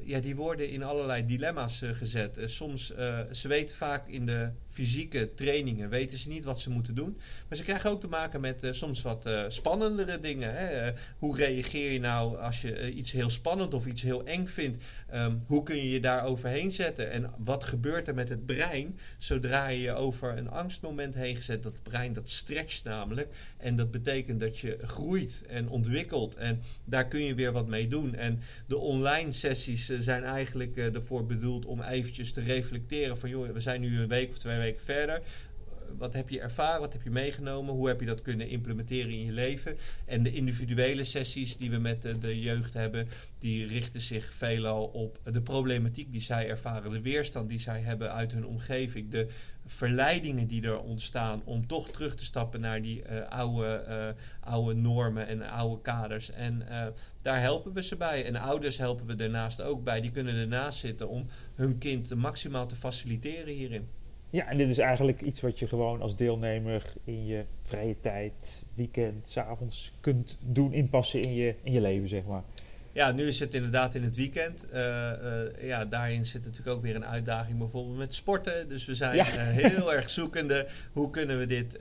ja, 0.00 0.20
die 0.20 0.36
worden 0.36 0.68
in 0.68 0.82
allerlei 0.82 1.26
dilemma's 1.26 1.82
gezet. 1.92 2.38
soms, 2.44 2.86
ze 3.30 3.48
weten 3.48 3.76
vaak 3.76 4.08
in 4.08 4.26
de 4.26 4.50
fysieke 4.70 5.34
trainingen, 5.34 5.88
weten 5.88 6.18
ze 6.18 6.28
niet 6.28 6.44
wat 6.44 6.60
ze 6.60 6.70
moeten 6.70 6.94
doen. 6.94 7.18
Maar 7.48 7.58
ze 7.58 7.64
krijgen 7.64 7.90
ook 7.90 8.00
te 8.00 8.08
maken 8.08 8.40
met 8.40 8.68
soms 8.70 9.02
wat 9.02 9.28
spannendere 9.48 10.20
dingen. 10.20 10.54
Hè? 10.54 10.92
hoe 11.18 11.36
reageer 11.36 11.92
je 11.92 12.00
nou 12.00 12.38
als 12.38 12.60
je 12.60 12.92
iets 12.92 13.12
heel 13.12 13.30
spannend 13.30 13.74
of 13.74 13.86
iets 13.86 14.02
heel 14.02 14.24
eng 14.24 14.46
vindt? 14.46 14.84
Um, 15.14 15.38
hoe 15.46 15.62
kun 15.62 15.76
je 15.76 15.90
je 15.90 16.00
daar 16.00 16.24
overheen 16.24 16.72
zetten? 16.72 17.10
En 17.10 17.30
wat 17.38 17.64
gebeurt 17.64 18.08
er 18.08 18.14
met 18.14 18.28
het 18.28 18.46
brein 18.46 18.98
zodra 19.18 19.68
je 19.68 19.80
je 19.80 19.92
over 19.92 20.36
een 20.36 20.50
angstmoment 20.50 21.14
heen 21.14 21.36
gezet? 21.36 21.62
Dat 21.62 21.82
brein 21.82 22.12
dat 22.12 22.28
stretcht 22.28 22.84
namelijk. 22.84 23.28
En 23.56 23.76
dat 23.76 23.90
betekent 23.90 24.40
dat 24.40 24.58
je 24.58 24.78
groeit 24.82 25.42
en 25.48 25.68
ontwikkelt 25.68 26.34
en 26.34 26.62
daar 26.84 27.06
kun 27.08 27.20
je 27.20 27.34
weer 27.34 27.52
wat 27.52 27.68
mee 27.68 27.88
doen. 27.88 28.14
En 28.14 28.40
de 28.66 28.78
online 28.78 29.32
sessies 29.32 29.88
eh, 29.88 29.98
zijn 30.00 30.24
eigenlijk 30.24 30.76
ervoor 30.76 31.26
bedoeld 31.26 31.66
om 31.66 31.82
eventjes 31.82 32.32
te 32.32 32.40
reflecteren 32.40 33.18
van 33.18 33.30
joh, 33.30 33.52
we 33.52 33.60
zijn 33.60 33.80
nu 33.80 34.00
een 34.00 34.08
week 34.08 34.30
of 34.30 34.38
twee 34.38 34.58
weken 34.60 34.84
verder 34.84 35.14
eh, 35.14 35.22
wat 35.98 36.14
heb 36.14 36.28
je 36.28 36.40
ervaren, 36.40 36.80
wat 36.80 36.92
heb 36.92 37.02
je 37.02 37.10
meegenomen, 37.10 37.74
hoe 37.74 37.88
heb 37.88 38.00
je 38.00 38.06
dat 38.06 38.22
kunnen 38.22 38.48
implementeren 38.48 39.10
in 39.10 39.24
je 39.24 39.32
leven. 39.32 39.76
En 40.04 40.22
de 40.22 40.32
individuele 40.32 41.04
sessies 41.04 41.56
die 41.56 41.70
we 41.70 41.78
met 41.78 42.02
de, 42.20 42.40
jeugd 42.40 42.74
hebben, 42.74 43.08
die 43.38 43.66
richten 43.66 44.00
zich 44.00 44.34
veelal 44.34 44.86
op 44.86 45.18
de 45.24 45.42
problematiek 45.42 46.12
die 46.12 46.20
zij 46.20 46.48
ervaren, 46.48 46.90
de 46.90 47.02
weerstand 47.02 47.48
die 47.48 47.60
zij 47.60 47.80
hebben 47.80 48.12
uit 48.12 48.32
hun 48.32 48.46
omgeving, 48.46 49.10
de 49.10 49.26
verleidingen 49.66 50.46
die 50.46 50.62
er 50.62 50.80
ontstaan 50.80 51.42
om 51.44 51.66
toch 51.66 51.90
terug 51.90 52.14
te 52.14 52.24
stappen 52.24 52.60
naar 52.60 52.82
die 52.82 53.02
uh, 53.10 53.28
oude, 53.28 53.84
uh, 53.88 54.52
oude 54.52 54.74
normen 54.74 55.26
en 55.26 55.42
oude 55.42 55.82
kaders. 55.82 56.30
En 56.30 56.62
uh, 56.70 56.86
daar 57.22 57.40
helpen 57.40 57.72
we 57.72 57.82
ze 57.82 57.96
bij. 57.96 58.24
En 58.24 58.36
ouders 58.36 58.78
helpen 58.78 59.06
we 59.06 59.14
daarnaast 59.14 59.62
ook 59.62 59.84
bij. 59.84 60.00
Die 60.00 60.10
kunnen 60.10 60.36
ernaast 60.36 60.78
zitten 60.78 61.08
om 61.08 61.26
hun 61.54 61.78
kind 61.78 62.14
maximaal 62.14 62.66
te 62.66 62.76
faciliteren 62.76 63.54
hierin. 63.54 63.88
Ja, 64.30 64.46
en 64.46 64.56
dit 64.56 64.68
is 64.68 64.78
eigenlijk 64.78 65.20
iets 65.20 65.40
wat 65.40 65.58
je 65.58 65.66
gewoon 65.66 66.00
als 66.02 66.16
deelnemer 66.16 66.92
in 67.04 67.26
je 67.26 67.44
vrije 67.62 68.00
tijd, 68.00 68.62
weekend, 68.74 69.28
s 69.28 69.36
avonds 69.36 69.92
kunt 70.00 70.38
doen, 70.40 70.72
inpassen 70.72 71.22
in 71.22 71.34
je, 71.34 71.54
in 71.62 71.72
je 71.72 71.80
leven, 71.80 72.08
zeg 72.08 72.24
maar. 72.26 72.42
Ja, 72.92 73.12
nu 73.12 73.26
is 73.26 73.40
het 73.40 73.54
inderdaad 73.54 73.94
in 73.94 74.02
het 74.02 74.16
weekend. 74.16 74.64
Uh, 74.72 74.78
uh, 74.78 75.68
ja, 75.68 75.84
daarin 75.84 76.24
zit 76.24 76.44
natuurlijk 76.44 76.76
ook 76.76 76.82
weer 76.82 76.94
een 76.94 77.06
uitdaging 77.06 77.58
bijvoorbeeld 77.58 77.96
met 77.96 78.14
sporten. 78.14 78.68
Dus 78.68 78.84
we 78.84 78.94
zijn 78.94 79.16
ja. 79.16 79.26
uh, 79.26 79.32
heel 79.36 79.94
erg 79.94 80.10
zoekende. 80.10 80.66
Hoe 80.92 81.10
kunnen 81.10 81.38
we 81.38 81.46
dit 81.46 81.76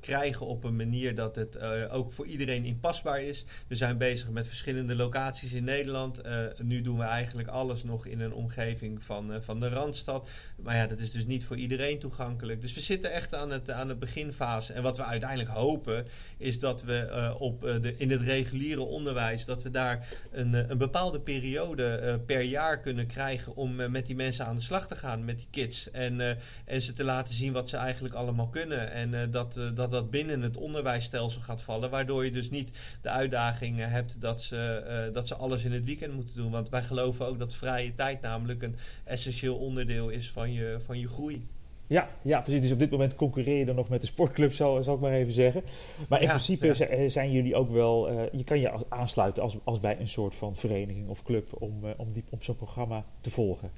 krijgen 0.00 0.46
op 0.46 0.64
een 0.64 0.76
manier 0.76 1.14
dat 1.14 1.36
het 1.36 1.60
ook 1.90 2.12
voor 2.12 2.26
iedereen 2.26 2.64
inpasbaar 2.64 3.22
is. 3.22 3.44
We 3.66 3.76
zijn 3.76 3.98
bezig 3.98 4.30
met 4.30 4.46
verschillende 4.46 4.96
locaties 4.96 5.52
in 5.52 5.64
Nederland. 5.64 6.20
nu 6.62 6.80
doen 6.80 6.98
we 6.98 7.04
eigenlijk 7.04 7.48
alles 7.48 7.84
nog 7.84 8.06
in 8.06 8.20
een 8.20 8.32
omgeving 8.32 9.04
van, 9.04 9.32
van 9.40 9.60
de 9.60 9.68
Randstad. 9.68 10.28
Maar 10.56 10.76
ja, 10.76 10.86
dat 10.86 10.98
is 10.98 11.10
dus 11.10 11.26
niet 11.26 11.44
voor 11.44 11.56
iedereen 11.56 11.98
toegankelijk. 11.98 12.60
Dus 12.60 12.74
we 12.74 12.80
zitten 12.80 13.12
echt 13.12 13.34
aan 13.34 13.50
het, 13.50 13.70
aan 13.70 13.88
het 13.88 13.98
beginfase. 13.98 14.72
En 14.72 14.82
wat 14.82 14.96
we 14.96 15.04
uiteindelijk 15.04 15.50
hopen 15.50 16.06
is 16.36 16.58
dat 16.58 16.82
we 16.82 17.34
op 17.38 17.60
de, 17.60 17.94
in 17.96 18.10
het 18.10 18.20
reguliere 18.20 18.82
onderwijs... 18.82 19.44
dat 19.44 19.62
we 19.62 19.70
daar 19.70 19.91
een, 20.30 20.54
eh, 20.54 20.68
een 20.68 20.78
bepaalde 20.78 21.20
periode 21.20 22.00
uh, 22.02 22.14
per 22.26 22.40
jaar 22.40 22.80
kunnen 22.80 23.06
krijgen 23.06 23.56
om 23.56 23.80
uh, 23.80 23.88
met 23.88 24.06
die 24.06 24.16
mensen 24.16 24.46
aan 24.46 24.54
de 24.54 24.60
slag 24.60 24.86
te 24.88 24.96
gaan, 24.96 25.24
met 25.24 25.36
die 25.36 25.46
kids. 25.50 25.90
En, 25.90 26.38
en 26.64 26.80
ze 26.80 26.92
te 26.92 27.04
laten 27.04 27.34
zien 27.34 27.52
wat 27.52 27.68
ze 27.68 27.76
eigenlijk 27.76 28.14
allemaal 28.14 28.48
kunnen. 28.48 28.92
En 28.92 29.30
dat, 29.30 29.60
dat 29.74 29.90
dat 29.90 30.10
binnen 30.10 30.42
het 30.42 30.56
onderwijsstelsel 30.56 31.40
gaat 31.40 31.62
vallen. 31.62 31.90
Waardoor 31.90 32.24
je 32.24 32.30
dus 32.30 32.50
niet 32.50 32.70
de 33.02 33.08
uitdaging 33.08 33.78
hebt 33.78 34.20
dat 34.20 34.42
ze, 34.42 35.10
dat 35.12 35.28
ze 35.28 35.34
alles 35.34 35.64
in 35.64 35.72
het 35.72 35.84
weekend 35.84 36.14
moeten 36.14 36.36
doen. 36.36 36.50
Want 36.50 36.68
wij 36.68 36.82
geloven 36.82 37.26
ook 37.26 37.38
dat 37.38 37.54
vrije 37.54 37.94
tijd 37.94 38.20
namelijk 38.20 38.62
een 38.62 38.76
essentieel 39.04 39.56
onderdeel 39.56 40.08
is 40.08 40.30
van 40.30 40.52
je, 40.52 40.76
van 40.80 40.98
je 40.98 41.08
groei. 41.08 41.46
Ja, 41.92 42.10
ja, 42.22 42.40
precies. 42.40 42.60
Dus 42.60 42.72
op 42.72 42.78
dit 42.78 42.90
moment 42.90 43.14
concurreer 43.14 43.58
je 43.58 43.64
dan 43.64 43.74
nog 43.74 43.88
met 43.88 44.00
de 44.00 44.06
sportclub, 44.06 44.52
zal, 44.52 44.82
zal 44.82 44.94
ik 44.94 45.00
maar 45.00 45.12
even 45.12 45.32
zeggen. 45.32 45.62
Maar 46.08 46.20
in 46.20 46.28
principe 46.28 46.66
ja. 46.66 47.08
zijn 47.08 47.32
jullie 47.32 47.54
ook 47.54 47.70
wel... 47.70 48.12
Uh, 48.12 48.22
je 48.32 48.44
kan 48.44 48.60
je 48.60 48.84
aansluiten 48.88 49.42
als, 49.42 49.56
als 49.64 49.80
bij 49.80 50.00
een 50.00 50.08
soort 50.08 50.34
van 50.34 50.56
vereniging 50.56 51.08
of 51.08 51.22
club 51.22 51.62
om, 51.62 51.84
uh, 51.84 51.90
om, 51.96 52.12
die, 52.12 52.24
om 52.30 52.42
zo'n 52.42 52.56
programma 52.56 53.04
te 53.20 53.30
volgen. 53.30 53.70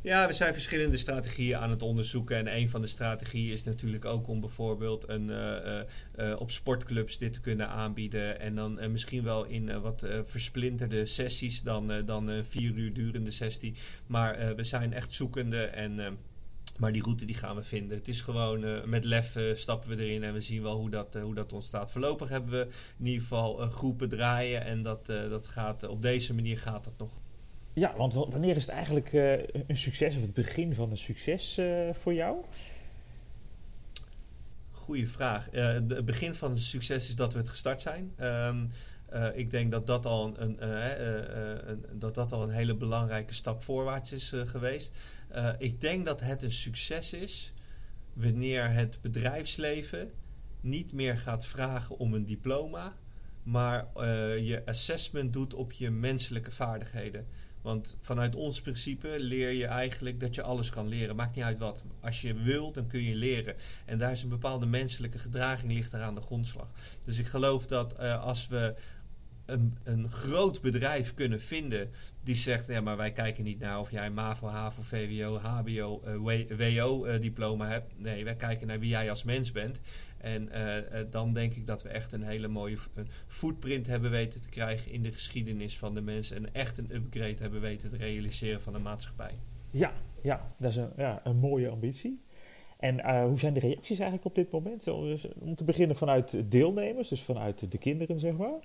Ja, 0.00 0.26
we 0.26 0.32
zijn 0.32 0.52
verschillende 0.52 0.96
strategieën 0.96 1.56
aan 1.56 1.70
het 1.70 1.82
onderzoeken. 1.82 2.36
En 2.36 2.56
een 2.56 2.68
van 2.70 2.80
de 2.80 2.86
strategieën 2.86 3.52
is 3.52 3.64
natuurlijk 3.64 4.04
ook 4.04 4.28
om 4.28 4.40
bijvoorbeeld 4.40 5.08
een, 5.08 5.30
uh, 6.16 6.40
op 6.40 6.50
sportclubs 6.50 7.18
dit 7.18 7.32
te 7.32 7.40
kunnen 7.40 7.68
aanbieden. 7.68 8.40
En 8.40 8.54
dan 8.54 8.90
misschien 8.92 9.22
wel 9.22 9.44
in 9.44 9.80
wat 9.80 10.06
versplinterde 10.24 11.06
sessies 11.06 11.62
dan, 11.62 11.92
dan 12.04 12.28
een 12.28 12.44
vier 12.44 12.72
uur 12.72 12.92
durende 12.92 13.30
sessie. 13.30 13.74
Maar 14.06 14.56
we 14.56 14.64
zijn 14.64 14.92
echt 14.92 15.12
zoekende 15.12 15.64
en 15.64 16.18
maar 16.78 16.92
die 16.92 17.02
route 17.02 17.24
die 17.24 17.34
gaan 17.34 17.56
we 17.56 17.64
vinden. 17.64 17.96
Het 17.96 18.08
is 18.08 18.20
gewoon 18.20 18.64
uh, 18.64 18.84
met 18.84 19.04
lef 19.04 19.36
uh, 19.36 19.54
stappen 19.54 19.96
we 19.96 20.04
erin 20.04 20.22
en 20.22 20.32
we 20.32 20.40
zien 20.40 20.62
wel 20.62 20.76
hoe 20.76 20.90
dat, 20.90 21.16
uh, 21.16 21.22
hoe 21.22 21.34
dat 21.34 21.52
ontstaat. 21.52 21.90
Voorlopig 21.90 22.28
hebben 22.28 22.50
we 22.50 22.68
in 22.98 23.06
ieder 23.06 23.20
geval 23.20 23.56
groepen 23.56 24.08
draaien 24.08 24.64
en 24.64 24.82
dat, 24.82 25.06
dat 25.06 25.46
gaat, 25.46 25.88
op 25.88 26.02
deze 26.02 26.34
manier 26.34 26.58
gaat 26.58 26.84
dat 26.84 26.98
nog. 26.98 27.20
Ja, 27.72 27.96
want 27.96 28.14
wanneer 28.14 28.56
is 28.56 28.66
het 28.66 28.74
eigenlijk 28.74 29.12
een 29.66 29.76
succes 29.76 30.16
of 30.16 30.22
het 30.22 30.32
begin 30.32 30.74
van 30.74 30.90
een 30.90 30.96
succes 30.96 31.60
voor 31.92 32.14
jou? 32.14 32.36
Goeie 34.70 35.08
vraag. 35.08 35.48
het 35.50 36.04
begin 36.04 36.34
van 36.34 36.50
een 36.50 36.58
succes 36.58 37.08
is 37.08 37.16
dat 37.16 37.32
we 37.32 37.38
het 37.38 37.48
gestart 37.48 37.80
zijn. 37.80 38.12
Um, 38.20 38.70
uh, 39.12 39.26
ik 39.34 39.50
denk 39.50 39.70
dat 39.70 39.86
dat, 39.86 40.06
al 40.06 40.34
een, 40.36 40.58
uh, 40.62 40.68
uh, 40.68 41.68
een, 41.68 41.84
dat 41.92 42.14
dat 42.14 42.32
al 42.32 42.42
een 42.42 42.50
hele 42.50 42.74
belangrijke 42.74 43.34
stap 43.34 43.62
voorwaarts 43.62 44.12
is 44.12 44.32
geweest. 44.46 44.96
Uh, 45.36 45.50
ik 45.58 45.80
denk 45.80 46.06
dat 46.06 46.20
het 46.20 46.42
een 46.42 46.52
succes 46.52 47.12
is 47.12 47.52
wanneer 48.12 48.70
het 48.70 48.98
bedrijfsleven 49.02 50.10
niet 50.60 50.92
meer 50.92 51.18
gaat 51.18 51.46
vragen 51.46 51.98
om 51.98 52.14
een 52.14 52.24
diploma, 52.24 52.96
maar 53.42 53.86
uh, 53.96 54.38
je 54.38 54.62
assessment 54.66 55.32
doet 55.32 55.54
op 55.54 55.72
je 55.72 55.90
menselijke 55.90 56.50
vaardigheden. 56.50 57.26
Want 57.62 57.96
vanuit 58.00 58.34
ons 58.34 58.60
principe 58.60 59.16
leer 59.18 59.50
je 59.50 59.66
eigenlijk 59.66 60.20
dat 60.20 60.34
je 60.34 60.42
alles 60.42 60.70
kan 60.70 60.88
leren. 60.88 61.16
Maakt 61.16 61.34
niet 61.34 61.44
uit 61.44 61.58
wat. 61.58 61.84
Als 62.00 62.20
je 62.20 62.34
wilt, 62.34 62.74
dan 62.74 62.86
kun 62.86 63.02
je 63.02 63.14
leren. 63.14 63.54
En 63.84 63.98
daar 63.98 64.10
is 64.10 64.22
een 64.22 64.28
bepaalde 64.28 64.66
menselijke 64.66 65.18
gedraging 65.18 65.72
ligt 65.72 65.90
daar 65.90 66.02
aan 66.02 66.14
de 66.14 66.20
grondslag. 66.20 66.68
Dus 67.02 67.18
ik 67.18 67.26
geloof 67.26 67.66
dat 67.66 68.00
uh, 68.00 68.22
als 68.22 68.46
we 68.48 68.74
een, 69.46 69.78
een 69.82 70.10
groot 70.10 70.60
bedrijf 70.60 71.14
kunnen 71.14 71.40
vinden 71.40 71.90
die 72.22 72.34
zegt, 72.34 72.66
ja, 72.66 72.80
maar 72.80 72.96
wij 72.96 73.12
kijken 73.12 73.44
niet 73.44 73.58
naar 73.58 73.80
of 73.80 73.90
jij 73.90 74.10
MAVO, 74.10 74.46
HAVO, 74.46 74.82
VWO, 74.82 75.38
HBO, 75.38 76.02
uh, 76.06 76.78
WO-diploma 76.78 77.66
hebt. 77.66 77.92
Nee, 77.96 78.24
wij 78.24 78.36
kijken 78.36 78.66
naar 78.66 78.78
wie 78.78 78.88
jij 78.88 79.10
als 79.10 79.24
mens 79.24 79.52
bent. 79.52 79.80
En 80.18 80.48
uh, 80.54 81.04
dan 81.10 81.32
denk 81.32 81.54
ik 81.54 81.66
dat 81.66 81.82
we 81.82 81.88
echt 81.88 82.12
een 82.12 82.22
hele 82.22 82.48
mooie 82.48 82.76
footprint 83.26 83.86
hebben 83.86 84.10
weten 84.10 84.40
te 84.40 84.48
krijgen 84.48 84.92
in 84.92 85.02
de 85.02 85.12
geschiedenis 85.12 85.78
van 85.78 85.94
de 85.94 86.00
mensen. 86.00 86.36
En 86.36 86.54
echt 86.54 86.78
een 86.78 86.94
upgrade 86.94 87.36
hebben 87.38 87.60
weten 87.60 87.90
te 87.90 87.96
realiseren 87.96 88.62
van 88.62 88.72
de 88.72 88.78
maatschappij. 88.78 89.38
Ja, 89.70 89.92
ja 90.22 90.54
dat 90.58 90.70
is 90.70 90.76
een, 90.76 90.90
ja, 90.96 91.20
een 91.24 91.36
mooie 91.36 91.68
ambitie. 91.68 92.24
En 92.78 93.24
hoe 93.26 93.38
zijn 93.38 93.54
de 93.54 93.60
reacties 93.60 93.98
eigenlijk 93.98 94.24
op 94.24 94.34
dit 94.34 94.50
moment? 94.50 94.88
Om 95.38 95.54
te 95.54 95.64
beginnen 95.64 95.96
vanuit 95.96 96.50
deelnemers, 96.50 97.08
dus 97.08 97.22
vanuit 97.22 97.70
de 97.70 97.78
kinderen, 97.78 98.18
zeg 98.18 98.36
maar 98.36 98.60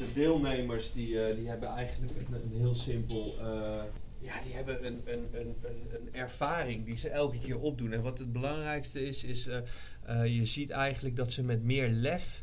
de 0.00 0.12
deelnemers 0.14 0.92
die, 0.92 1.08
uh, 1.08 1.36
die 1.36 1.48
hebben 1.48 1.68
eigenlijk 1.68 2.12
een, 2.30 2.58
heel 2.58 2.74
simpel. 2.74 3.34
Uh, 3.40 3.82
ja, 4.18 4.42
die 4.42 4.54
hebben 4.54 4.86
een, 4.86 5.00
een, 5.04 5.28
een, 5.32 5.56
een, 5.62 6.08
ervaring 6.12 6.84
die 6.84 6.96
ze 6.96 7.08
elke 7.08 7.38
keer 7.38 7.58
opdoen. 7.58 7.92
En 7.92 8.02
wat 8.02 8.18
het 8.18 8.32
belangrijkste 8.32 9.06
is, 9.06 9.24
is 9.24 9.46
uh, 9.46 10.26
je 10.36 10.44
ziet 10.44 10.70
eigenlijk 10.70 11.16
dat 11.16 11.32
ze 11.32 11.42
met 11.42 11.64
meer 11.64 11.88
lef 11.88 12.42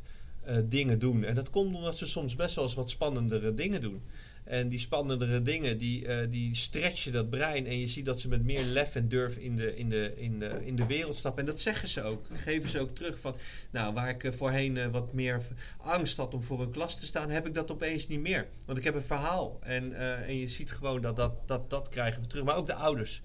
dingen 0.65 0.99
doen. 0.99 1.23
En 1.23 1.35
dat 1.35 1.49
komt 1.49 1.75
omdat 1.75 1.97
ze 1.97 2.07
soms 2.07 2.35
best 2.35 2.55
wel 2.55 2.63
eens 2.63 2.73
wat 2.73 2.89
spannendere 2.89 3.53
dingen 3.53 3.81
doen. 3.81 4.01
En 4.47 4.69
die 4.69 4.79
spannendere 4.79 5.41
dingen, 5.41 5.77
die, 5.77 6.05
uh, 6.05 6.19
die 6.29 6.55
stretchen 6.55 7.11
dat 7.11 7.29
brein. 7.29 7.67
En 7.67 7.79
je 7.79 7.87
ziet 7.87 8.05
dat 8.05 8.19
ze 8.19 8.27
met 8.27 8.43
meer 8.43 8.63
lef 8.63 8.95
en 8.95 9.09
durf 9.09 9.37
in 9.37 9.55
de, 9.55 9.75
in, 9.75 9.89
de, 9.89 10.13
in, 10.15 10.39
de, 10.39 10.59
in 10.63 10.75
de 10.75 10.85
wereld 10.85 11.15
stappen. 11.15 11.41
En 11.43 11.49
dat 11.49 11.59
zeggen 11.59 11.87
ze 11.87 12.03
ook. 12.03 12.25
Geven 12.33 12.69
ze 12.69 12.79
ook 12.79 12.95
terug 12.95 13.19
van, 13.19 13.35
nou, 13.71 13.93
waar 13.93 14.09
ik 14.09 14.33
voorheen 14.33 14.75
uh, 14.75 14.87
wat 14.87 15.13
meer 15.13 15.41
angst 15.77 16.17
had 16.17 16.33
om 16.33 16.43
voor 16.43 16.61
een 16.61 16.71
klas 16.71 16.99
te 16.99 17.05
staan, 17.05 17.29
heb 17.29 17.47
ik 17.47 17.55
dat 17.55 17.71
opeens 17.71 18.07
niet 18.07 18.19
meer. 18.19 18.47
Want 18.65 18.77
ik 18.77 18.83
heb 18.83 18.95
een 18.95 19.03
verhaal. 19.03 19.59
En, 19.61 19.93
en 20.25 20.37
je 20.37 20.47
ziet 20.47 20.71
gewoon 20.71 21.01
dat 21.01 21.15
dat, 21.15 21.47
dat 21.47 21.69
dat 21.69 21.89
krijgen 21.89 22.21
we 22.21 22.27
terug. 22.27 22.45
Maar 22.45 22.55
ook 22.57 22.67
de 22.67 22.73
ouders. 22.73 23.21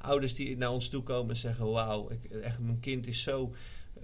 Ouders 0.00 0.34
die 0.34 0.56
naar 0.56 0.70
ons 0.70 0.88
toe 0.88 1.02
komen 1.02 1.30
en 1.30 1.36
zeggen, 1.36 1.70
wauw, 1.70 2.10
echt 2.42 2.58
mijn 2.58 2.80
kind 2.80 3.06
is 3.06 3.22
zo 3.22 3.54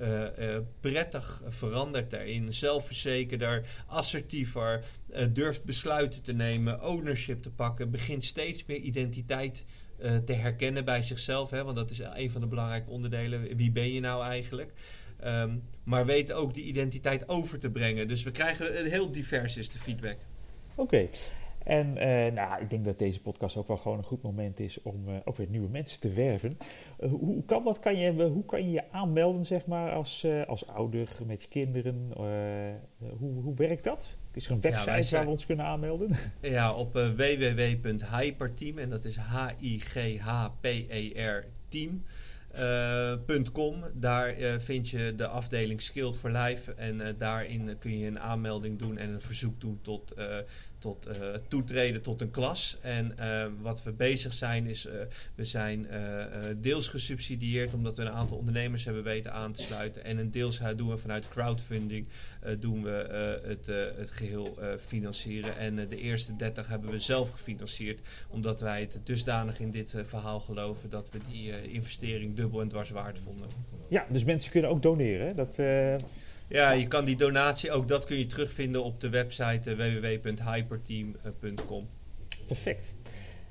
uh, 0.00 0.22
uh, 0.38 0.58
prettig 0.80 1.42
veranderd 1.46 2.10
daarin. 2.10 2.52
Zelfverzekerder, 2.52 3.66
assertiever, 3.86 4.84
uh, 5.10 5.24
durft 5.32 5.64
besluiten 5.64 6.22
te 6.22 6.32
nemen, 6.32 6.82
ownership 6.82 7.42
te 7.42 7.50
pakken, 7.50 7.90
begint 7.90 8.24
steeds 8.24 8.64
meer 8.66 8.78
identiteit 8.78 9.64
te 10.24 10.32
herkennen 10.32 10.84
bij 10.84 11.02
zichzelf. 11.02 11.50
Hè, 11.50 11.64
want 11.64 11.76
dat 11.76 11.90
is 11.90 11.98
een 11.98 12.30
van 12.30 12.40
de 12.40 12.46
belangrijke 12.46 12.90
onderdelen. 12.90 13.56
Wie 13.56 13.70
ben 13.70 13.92
je 13.92 14.00
nou 14.00 14.24
eigenlijk? 14.24 14.72
Um, 15.26 15.62
maar 15.84 16.06
weet 16.06 16.32
ook 16.32 16.54
die 16.54 16.64
identiteit 16.64 17.28
over 17.28 17.58
te 17.58 17.70
brengen. 17.70 18.08
Dus 18.08 18.22
we 18.22 18.30
krijgen 18.30 18.90
heel 18.90 19.10
divers 19.12 19.56
is 19.56 19.70
de 19.70 19.78
feedback. 19.78 20.16
Oké. 20.74 21.08
En 21.64 21.86
uh, 21.86 22.32
nou, 22.32 22.62
ik 22.62 22.70
denk 22.70 22.84
dat 22.84 22.98
deze 22.98 23.20
podcast 23.20 23.56
ook 23.56 23.68
wel 23.68 23.76
gewoon 23.76 23.98
een 23.98 24.04
goed 24.04 24.22
moment 24.22 24.60
is 24.60 24.82
om 24.82 25.08
uh, 25.08 25.14
ook 25.24 25.36
weer 25.36 25.48
nieuwe 25.48 25.68
mensen 25.68 26.00
te 26.00 26.10
werven. 26.10 26.58
Uh, 27.00 27.10
hoe, 27.10 27.18
hoe, 27.18 27.44
kan 27.44 27.64
dat? 27.64 27.78
Kan 27.78 27.96
je, 27.96 28.12
hoe 28.12 28.44
kan 28.44 28.64
je 28.64 28.70
je 28.70 28.90
aanmelden, 28.90 29.46
zeg 29.46 29.66
maar, 29.66 29.92
als, 29.92 30.26
als 30.46 30.66
ouder 30.66 31.08
met 31.26 31.42
je 31.42 31.48
kinderen? 31.48 32.12
hoe, 33.18 33.42
hoe 33.42 33.54
werkt 33.54 33.84
dat? 33.84 34.16
Is 34.32 34.46
er 34.46 34.52
een 34.52 34.60
website 34.60 34.90
ja, 34.90 35.02
zijn, 35.02 35.14
waar 35.14 35.24
we 35.24 35.30
ons 35.30 35.46
kunnen 35.46 35.66
aanmelden? 35.66 36.10
Ja, 36.40 36.74
op 36.74 36.92
www.hyperteam. 36.92 38.78
En 38.78 38.90
dat 38.90 39.04
is 39.04 39.16
H-I-G-H-P-E-R 39.16 39.84
team. 41.68 42.02
Uh, 42.58 43.12
.com. 43.52 43.84
Daar 43.94 44.38
uh, 44.38 44.54
vind 44.58 44.88
je 44.88 45.12
de 45.16 45.26
afdeling 45.26 45.80
Skilled 45.80 46.16
for 46.16 46.30
Life. 46.30 46.72
En 46.72 47.00
uh, 47.00 47.06
daarin 47.18 47.76
kun 47.78 47.98
je 47.98 48.06
een 48.06 48.20
aanmelding 48.20 48.78
doen 48.78 48.98
en 48.98 49.08
een 49.08 49.20
verzoek 49.20 49.60
doen 49.60 49.78
tot 49.82 50.14
tot 50.82 51.06
uh, 51.06 51.14
toetreden 51.48 52.02
tot 52.02 52.20
een 52.20 52.30
klas. 52.30 52.78
En 52.80 53.16
uh, 53.20 53.46
wat 53.60 53.82
we 53.82 53.92
bezig 53.92 54.32
zijn 54.32 54.66
is, 54.66 54.86
uh, 54.86 54.92
we 55.34 55.44
zijn 55.44 55.86
deels 56.60 56.88
gesubsidieerd 56.88 57.74
omdat 57.74 57.96
we 57.96 58.02
een 58.02 58.10
aantal 58.10 58.36
ondernemers 58.36 58.84
hebben 58.84 59.02
weten 59.02 59.32
aan 59.32 59.52
te 59.52 59.62
sluiten. 59.62 60.04
En 60.04 60.18
een 60.18 60.30
deels 60.30 60.60
doen 60.76 60.88
we 60.88 60.98
vanuit 60.98 61.28
crowdfunding 61.28 62.06
doen 62.58 62.82
we 62.82 62.90
het, 63.44 63.66
het 63.96 64.10
geheel 64.10 64.58
financieren. 64.86 65.58
En 65.58 65.88
de 65.88 65.96
eerste 65.96 66.36
30 66.36 66.68
hebben 66.68 66.90
we 66.90 66.98
zelf 66.98 67.30
gefinancierd. 67.30 68.00
Omdat 68.28 68.60
wij 68.60 68.80
het 68.80 68.98
dusdanig 69.04 69.60
in 69.60 69.70
dit 69.70 69.94
verhaal 70.04 70.40
geloven 70.40 70.90
dat 70.90 71.10
we 71.10 71.18
die 71.30 71.72
investering 71.72 72.36
dubbel 72.36 72.60
en 72.60 72.68
dwars 72.68 72.90
waard 72.90 73.18
vonden. 73.18 73.46
Ja, 73.88 74.06
dus 74.08 74.24
mensen 74.24 74.50
kunnen 74.50 74.70
ook 74.70 74.82
doneren. 74.82 75.36
Dat, 75.36 75.56
ja, 76.52 76.70
je 76.70 76.86
kan 76.86 77.04
die 77.04 77.16
donatie, 77.16 77.70
ook 77.70 77.88
dat 77.88 78.04
kun 78.04 78.18
je 78.18 78.26
terugvinden 78.26 78.84
op 78.84 79.00
de 79.00 79.08
website 79.08 79.76
www.hyperteam.com. 79.76 81.88
Perfect. 82.46 82.94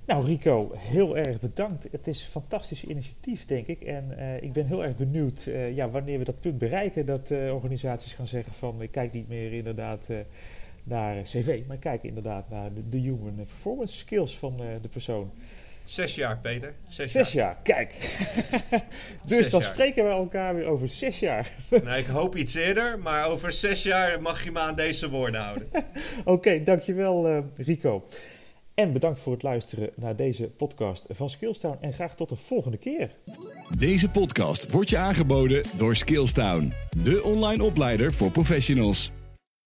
Nou 0.06 0.26
Rico, 0.26 0.72
heel 0.76 1.18
erg 1.18 1.40
bedankt. 1.40 1.88
Het 1.92 2.08
is 2.08 2.22
een 2.22 2.32
fantastisch 2.32 2.84
initiatief, 2.84 3.46
denk 3.46 3.68
ik. 3.68 3.82
En 3.82 4.16
uh, 4.18 4.42
ik 4.42 4.54
ben 4.54 4.66
heel 4.66 4.84
erg 4.84 4.98
benieuwd 4.98 5.46
uh, 5.48 5.76
ja, 5.76 5.90
wanneer 5.90 6.18
we 6.18 6.24
dat 6.24 6.40
punt 6.40 6.58
bereiken... 6.58 7.06
dat 7.06 7.32
uh, 7.32 7.54
organisaties 7.54 8.14
gaan 8.14 8.28
zeggen 8.28 8.54
van... 8.54 8.82
ik 8.82 8.92
kijk 8.92 9.14
niet 9.14 9.28
meer 9.28 9.54
inderdaad 9.54 10.10
naar 10.84 11.22
cv... 11.22 11.62
maar 11.68 11.76
ik 11.76 11.82
kijk 11.82 12.04
inderdaad 12.04 12.50
naar 12.50 12.74
de, 12.74 12.90
de 12.90 12.98
human 12.98 13.36
performance 13.36 13.96
skills 13.96 14.38
van 14.38 14.56
de 14.82 14.90
persoon. 14.90 15.32
Zes 15.84 16.16
jaar, 16.16 16.38
Peter. 16.38 16.74
Zes, 16.88 17.12
zes 17.12 17.32
jaar. 17.32 17.46
jaar. 17.46 17.58
kijk. 17.64 17.94
dus 19.26 19.38
zes 19.38 19.50
dan 19.50 19.60
jaar. 19.62 19.72
spreken 19.72 20.04
we 20.04 20.10
elkaar 20.10 20.56
weer 20.56 20.66
over 20.66 20.90
zes 20.90 21.20
jaar. 21.20 21.52
nou, 21.70 21.98
ik 21.98 22.06
hoop 22.06 22.36
iets 22.36 22.54
eerder, 22.54 23.00
maar 23.00 23.30
over 23.30 23.52
zes 23.52 23.84
jaar 23.84 24.22
mag 24.22 24.44
je 24.44 24.52
me 24.52 24.60
aan 24.60 24.76
deze 24.76 25.10
woorden 25.10 25.42
houden. 25.42 25.68
Oké, 25.74 26.32
okay, 26.32 26.64
dankjewel 26.64 27.30
uh, 27.30 27.38
Rico. 27.56 28.08
En 28.74 28.94
bedankt 28.94 29.20
voor 29.20 29.34
het 29.34 29.44
luisteren 29.44 29.90
naar 29.96 30.16
deze 30.16 30.48
podcast 30.48 31.06
van 31.10 31.30
Skillstown. 31.30 31.78
En 31.82 31.94
graag 31.94 32.16
tot 32.16 32.30
de 32.30 32.36
volgende 32.36 32.78
keer. 32.78 33.16
Deze 33.78 34.12
podcast 34.12 34.72
wordt 34.72 34.90
je 34.90 34.98
aangeboden 34.98 35.64
door 35.78 35.96
Skillstown. 35.96 36.74
De 37.04 37.24
online 37.24 37.64
opleider 37.64 38.14
voor 38.14 38.32
professionals. 38.32 39.12